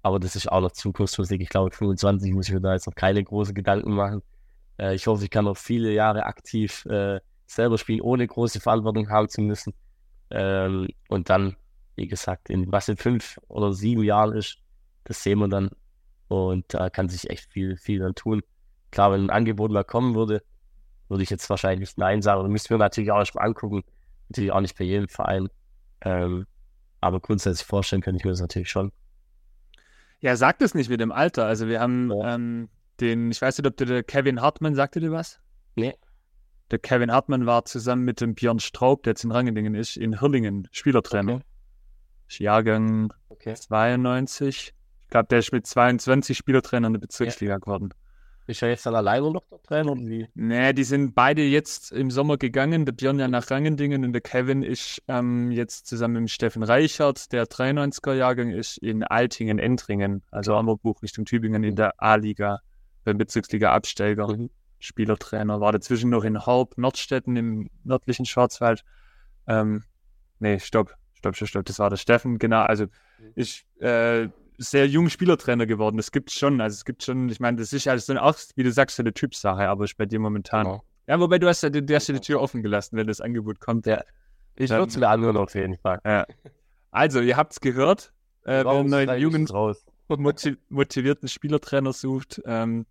[0.03, 1.41] aber das ist auch noch Zukunftsmusik.
[1.41, 4.23] Ich glaube, 25 muss ich mir da jetzt noch keine großen Gedanken machen.
[4.79, 9.11] Äh, ich hoffe, ich kann noch viele Jahre aktiv äh, selber spielen, ohne große Verantwortung
[9.11, 9.75] haben zu müssen.
[10.31, 11.57] Ähm, und dann,
[11.97, 14.59] wie gesagt, in was in fünf oder sieben Jahren ist,
[15.05, 15.71] das sehen wir dann.
[16.29, 18.43] Und da kann sich echt viel, viel dann tun.
[18.91, 20.43] Klar, wenn ein Angebot mal kommen würde,
[21.09, 22.41] würde ich jetzt wahrscheinlich nicht Nein sagen.
[22.41, 23.83] Oder müssten wir natürlich auch erstmal angucken.
[24.29, 25.49] Natürlich auch nicht bei jedem Verein.
[26.03, 26.47] Ähm,
[27.01, 28.93] aber grundsätzlich vorstellen könnte ich mir das natürlich schon.
[30.21, 31.47] Ja, sagt es nicht mit dem Alter.
[31.47, 32.35] Also wir haben ja.
[32.35, 32.69] ähm,
[33.01, 35.41] den, ich weiß nicht, ob du der Kevin Hartmann, sagte dir was?
[35.77, 35.95] Nee.
[36.71, 40.21] Der Kevin Hartmann war zusammen mit dem Björn Straub, der jetzt in Rangendingen ist, in
[40.21, 41.37] Hirlingen Spielertrainer.
[41.37, 42.45] Okay.
[42.45, 43.55] Jahrgang okay.
[43.55, 44.75] 92.
[45.03, 47.59] Ich glaube, der ist mit 22 Spielertrainer in der Bezirksliga ja.
[47.59, 47.91] geworden.
[48.51, 50.27] Ist er jetzt dann alleine noch der Trainer oder wie?
[50.35, 52.85] Nee, die sind beide jetzt im Sommer gegangen.
[52.85, 57.31] Der Björn ja nach Rangendingen und der Kevin ist ähm, jetzt zusammen mit Steffen Reichert,
[57.31, 62.59] der 93er-Jahrgang ist in Altingen-Entringen, also Ammerbuch Richtung Tübingen in der A-Liga,
[63.05, 64.37] beim Bezirksliga-Absteiger.
[64.37, 64.51] Mhm.
[64.81, 68.83] Spielertrainer, war dazwischen noch in Horb, Nordstetten im nördlichen Schwarzwald.
[69.47, 69.85] Ähm,
[70.41, 72.63] nee, stopp, stopp, stopp, stopp, das war der Steffen, genau.
[72.63, 73.33] Also mhm.
[73.37, 74.27] ich äh,
[74.61, 75.97] sehr jung Spielertrainer geworden.
[75.97, 76.61] Das gibt es schon.
[76.61, 79.03] Also es gibt schon, ich meine, das ist alles so auch, wie du sagst, so
[79.03, 80.67] eine Typsache, aber ist bei dir momentan.
[80.67, 80.85] Genau.
[81.07, 83.59] Ja, wobei du hast ja, du hast ja die Tür offen gelassen, wenn das Angebot
[83.59, 83.87] kommt.
[83.87, 84.03] Ja.
[84.57, 85.99] Ich würde es mir anhören auf jeden Fall.
[86.05, 86.27] Ja.
[86.91, 88.13] Also, ihr habt es gehört.
[88.45, 89.49] Äh, wer einen neuen jungen,
[90.69, 92.87] motivierten Spielertrainer sucht, ähm,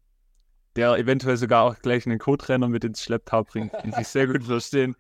[0.75, 4.43] der eventuell sogar auch gleich einen Co-Trainer mit ins Schlepptau bringt, die sich sehr gut
[4.45, 4.95] verstehen.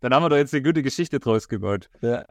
[0.00, 1.88] Dann haben wir doch jetzt eine gute Geschichte draus gebaut.
[2.02, 2.24] Ja.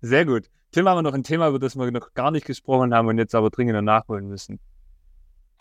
[0.00, 0.50] Sehr gut.
[0.72, 3.18] Tim, haben wir noch ein Thema, über das wir noch gar nicht gesprochen haben und
[3.18, 4.60] jetzt aber dringend nachholen müssen?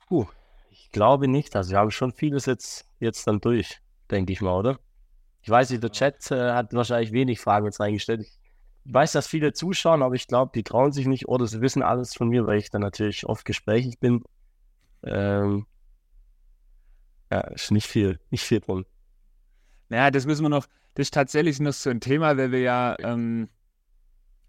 [0.07, 0.25] Puh,
[0.71, 1.55] ich glaube nicht.
[1.55, 3.79] Also wir haben schon vieles jetzt, jetzt dann durch,
[4.11, 4.79] denke ich mal, oder?
[5.41, 8.21] Ich weiß nicht, der Chat äh, hat wahrscheinlich wenig Fragen jetzt reingestellt.
[8.21, 8.39] Ich
[8.85, 12.13] weiß, dass viele zuschauen, aber ich glaube, die trauen sich nicht oder sie wissen alles
[12.13, 14.23] von mir, weil ich dann natürlich oft gesprächig bin.
[15.03, 15.65] Ähm,
[17.31, 18.85] ja, ist nicht viel, nicht viel drum.
[19.89, 22.95] Naja, das müssen wir noch, das ist tatsächlich noch so ein Thema, weil wir ja
[22.99, 23.49] ähm,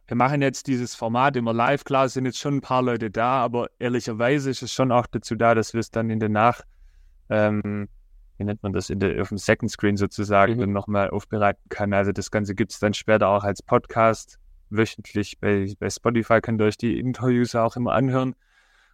[0.09, 1.85] wir machen jetzt dieses Format immer live.
[1.85, 5.35] Klar, sind jetzt schon ein paar Leute da, aber ehrlicherweise ist es schon auch dazu
[5.35, 6.63] da, dass wir es dann in der Nach,
[7.29, 7.89] ähm,
[8.37, 10.61] wie nennt man das, in der, auf dem Second Screen sozusagen mhm.
[10.61, 11.93] dann nochmal aufbereiten kann.
[11.93, 14.39] Also das Ganze gibt es dann später auch als Podcast
[14.71, 18.37] wöchentlich bei, bei Spotify, könnt ihr euch die Interviews auch immer anhören.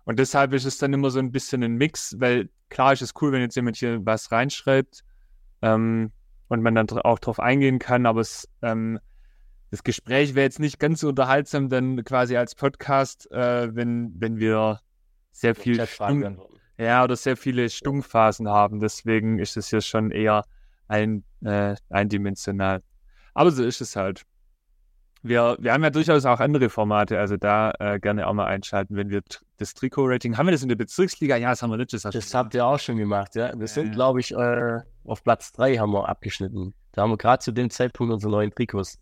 [0.05, 3.13] Und deshalb ist es dann immer so ein bisschen ein Mix, weil klar ist es
[3.21, 5.05] cool, wenn jetzt jemand hier was reinschreibt
[5.61, 6.11] ähm,
[6.49, 8.99] und man dann auch drauf eingehen kann, aber es ähm,
[9.73, 14.37] das Gespräch wäre jetzt nicht ganz so unterhaltsam, dann quasi als Podcast, äh, wenn, wenn
[14.37, 14.81] wir
[15.31, 16.39] sehr viel Stumm,
[16.77, 18.81] ja, oder sehr viele Stummphasen haben.
[18.81, 20.45] Deswegen ist es hier schon eher
[20.89, 22.83] ein, äh, eindimensional.
[23.33, 24.25] Aber so ist es halt.
[25.23, 28.95] Wir, wir haben ja durchaus auch andere Formate, also da äh, gerne auch mal einschalten,
[28.97, 29.23] wenn wir
[29.57, 31.37] das Trikot-Rating, haben wir das in der Bezirksliga?
[31.37, 33.59] Ja, das haben wir letztes Jahr Das habt ihr auch schon gemacht, ja.
[33.59, 36.75] Wir sind, glaube ich, äh, auf Platz 3 haben wir abgeschnitten.
[36.91, 38.99] Da haben wir gerade zu dem Zeitpunkt unsere neuen Trikots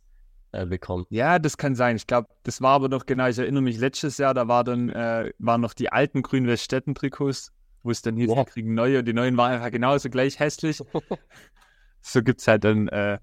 [0.53, 1.07] äh, bekommen.
[1.11, 1.97] Ja, das kann sein.
[1.97, 4.89] Ich glaube, das war aber noch genau, ich erinnere mich, letztes Jahr, da war dann,
[4.91, 8.37] äh, waren noch die alten Grün-Weststätten-Trikots, wo es dann hieß, ja.
[8.37, 10.83] wir kriegen neue und die neuen waren einfach genauso gleich hässlich.
[12.01, 13.19] so gibt es halt dann, äh,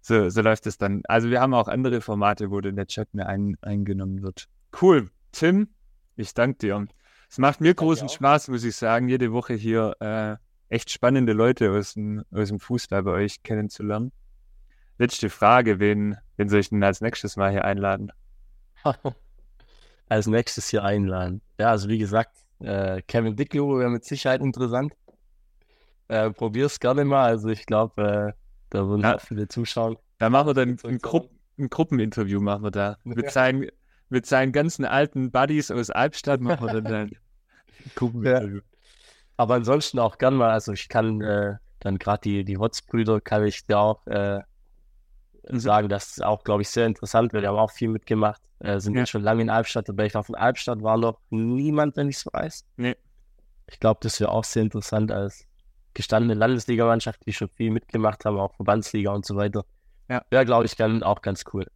[0.00, 1.02] so, so läuft es dann.
[1.04, 4.48] Also wir haben auch andere Formate, wo dann der Chat mehr ein, eingenommen wird.
[4.80, 5.10] Cool.
[5.30, 5.68] Tim,
[6.16, 6.86] ich danke dir.
[7.30, 10.36] Es macht mir großen Spaß, muss ich sagen, jede Woche hier äh,
[10.74, 14.12] echt spannende Leute aus dem, aus dem Fußball bei euch kennenzulernen.
[14.98, 18.12] Letzte Frage, wen, wen soll ich denn als nächstes mal hier einladen?
[20.08, 21.40] als nächstes hier einladen.
[21.58, 24.92] Ja, also wie gesagt, äh, Kevin Dicklow wäre mit Sicherheit interessant.
[26.08, 27.24] Äh, probier's gerne mal.
[27.24, 28.32] Also ich glaube, äh,
[28.70, 29.18] da würden ja.
[29.18, 29.96] viele zuschauen.
[30.18, 31.28] Da machen wir dann ein, Gru
[31.58, 32.98] ein, Gruppeninterview machen wir da.
[33.04, 33.68] Mit, seinen,
[34.08, 38.56] mit seinen ganzen alten Buddies aus Albstadt machen wir dann ein Gruppeninterview.
[38.56, 38.62] Ja.
[39.36, 43.44] Aber ansonsten auch gern mal, also ich kann äh, dann gerade die, die Hotz-Brüder kann
[43.44, 44.06] ich dir auch
[45.48, 48.40] sagen, das ist auch, glaube ich, sehr interessant, weil die haben auch viel mitgemacht.
[48.60, 49.06] Äh, sind ja.
[49.06, 50.06] schon lange in Albstadt dabei.
[50.06, 52.64] Ich glaube, von Albstadt war noch niemand, wenn ich es weiß.
[52.76, 52.96] Nee.
[53.66, 55.46] Ich glaube, das wäre auch sehr interessant als
[55.94, 59.64] gestandene Landesligamannschaft, die schon viel mitgemacht haben, auch Verbandsliga und so weiter.
[60.08, 61.66] Ja, wäre, glaube ich, dann auch ganz cool.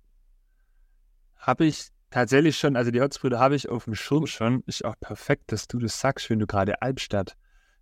[1.36, 4.62] Habe ich tatsächlich schon, also die Holzbrüder habe ich auf dem Schirm schon.
[4.66, 7.36] Ist auch perfekt, dass du das sagst, wenn du gerade Albstadt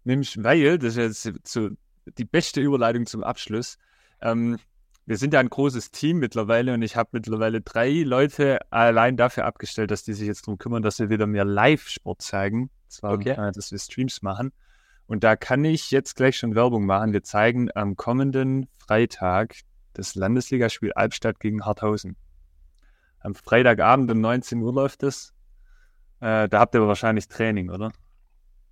[0.05, 1.71] nimmst, weil, das ist jetzt so
[2.19, 3.79] die beste Überleitung zum Abschluss.
[4.21, 4.59] Ähm,
[5.07, 9.45] wir sind ja ein großes Team mittlerweile und ich habe mittlerweile drei Leute allein dafür
[9.45, 12.71] abgestellt, dass die sich jetzt darum kümmern, dass wir wieder mehr Live-Sport zeigen.
[12.89, 13.31] Zwar, okay.
[13.31, 14.53] äh, dass wir Streams machen.
[15.07, 17.13] Und da kann ich jetzt gleich schon Werbung machen.
[17.13, 19.57] Wir zeigen am kommenden Freitag
[19.93, 22.17] das Landesligaspiel Albstadt gegen Harthausen.
[23.21, 25.35] Am Freitagabend um 19 Uhr läuft es.
[26.21, 27.93] Äh, da habt ihr wahrscheinlich Training, oder?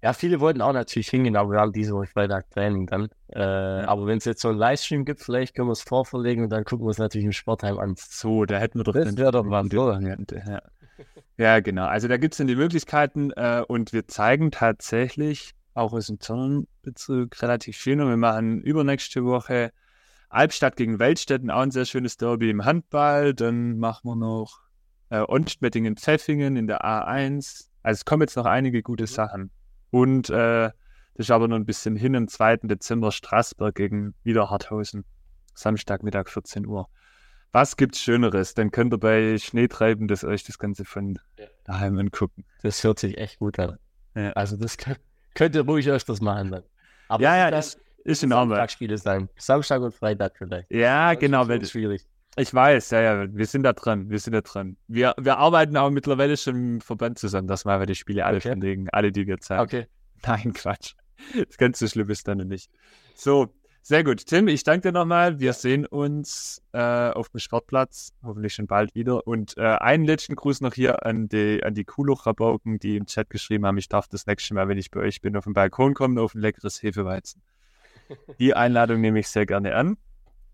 [0.03, 3.09] Ja, viele wollten auch natürlich hingehen, aber wir haben diese Woche Freitag Training dann.
[3.29, 3.89] Äh, ja.
[3.89, 6.65] Aber wenn es jetzt so einen Livestream gibt, vielleicht können wir es vorverlegen und dann
[6.65, 7.95] gucken wir es natürlich im Sportheim an.
[7.97, 9.65] So, da hätten wir doch das wäre doch mal
[10.45, 10.61] ja.
[11.37, 11.87] ja, genau.
[11.87, 16.19] Also da gibt es dann die Möglichkeiten äh, und wir zeigen tatsächlich auch aus dem
[16.19, 19.71] Zonnenbezirk relativ schön und wir machen übernächste Woche
[20.29, 23.35] Albstadt gegen Weltstätten, auch ein sehr schönes Derby im Handball.
[23.35, 24.63] Dann machen wir noch
[25.11, 27.69] äh, Onstmettingen-Pfeffingen in der A1.
[27.85, 29.51] Also es kommen jetzt noch einige gute Sachen.
[29.93, 30.71] Und äh,
[31.15, 32.57] das ist aber noch ein bisschen hin am 2.
[32.63, 35.05] Dezember Straßburg gegen wieder Harthausen.
[35.55, 36.89] Samstagmittag 14 Uhr.
[37.53, 38.55] Was gibt's Schöneres?
[38.55, 41.45] Dann könnt ihr bei Schneetreiben das euch das Ganze von ja.
[41.65, 42.47] daheim angucken.
[42.63, 43.79] Das hört sich echt gut an.
[44.15, 44.33] Ja.
[44.33, 45.01] Also das könnt,
[45.35, 46.63] könnt ihr ruhig öfters machen dann.
[47.09, 48.57] Aber ja, ja, das ist in Ordnung.
[48.57, 49.29] Samstagspiele sein.
[49.37, 50.71] Samstag und Freitag vielleicht.
[50.73, 51.47] Ja, das genau.
[51.49, 52.07] Weil, schwierig.
[52.37, 54.77] Ich weiß, ja, ja, wir sind da dran, wir sind da dran.
[54.89, 58.49] Wir, wir arbeiten auch mittlerweile schon im Verband zusammen, dass wir die Spiele alle okay.
[58.49, 59.63] verlegen, alle, die wir zeigen.
[59.63, 59.87] Okay.
[60.27, 60.95] Nein, Quatsch.
[61.35, 62.71] Das ganz so schlimm ist dann nicht.
[63.15, 63.53] So,
[63.83, 64.25] sehr gut.
[64.25, 65.41] Tim, ich danke dir nochmal.
[65.41, 69.27] Wir sehen uns äh, auf dem Sportplatz, hoffentlich schon bald wieder.
[69.27, 73.29] Und äh, einen letzten Gruß noch hier an die, an die Kuhluch-Rabauken, die im Chat
[73.29, 75.93] geschrieben haben, ich darf das nächste Mal, wenn ich bei euch bin, auf den Balkon
[75.93, 77.43] kommen, auf ein leckeres Hefeweizen.
[78.39, 79.97] Die Einladung nehme ich sehr gerne an.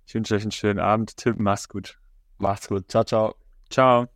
[0.08, 1.18] Ich wünsche euch einen schönen Abend.
[1.18, 1.98] Tim, mach's gut.
[2.38, 2.90] Macht's gut.
[2.90, 3.34] Ciao, ciao.
[3.68, 4.06] Ciao.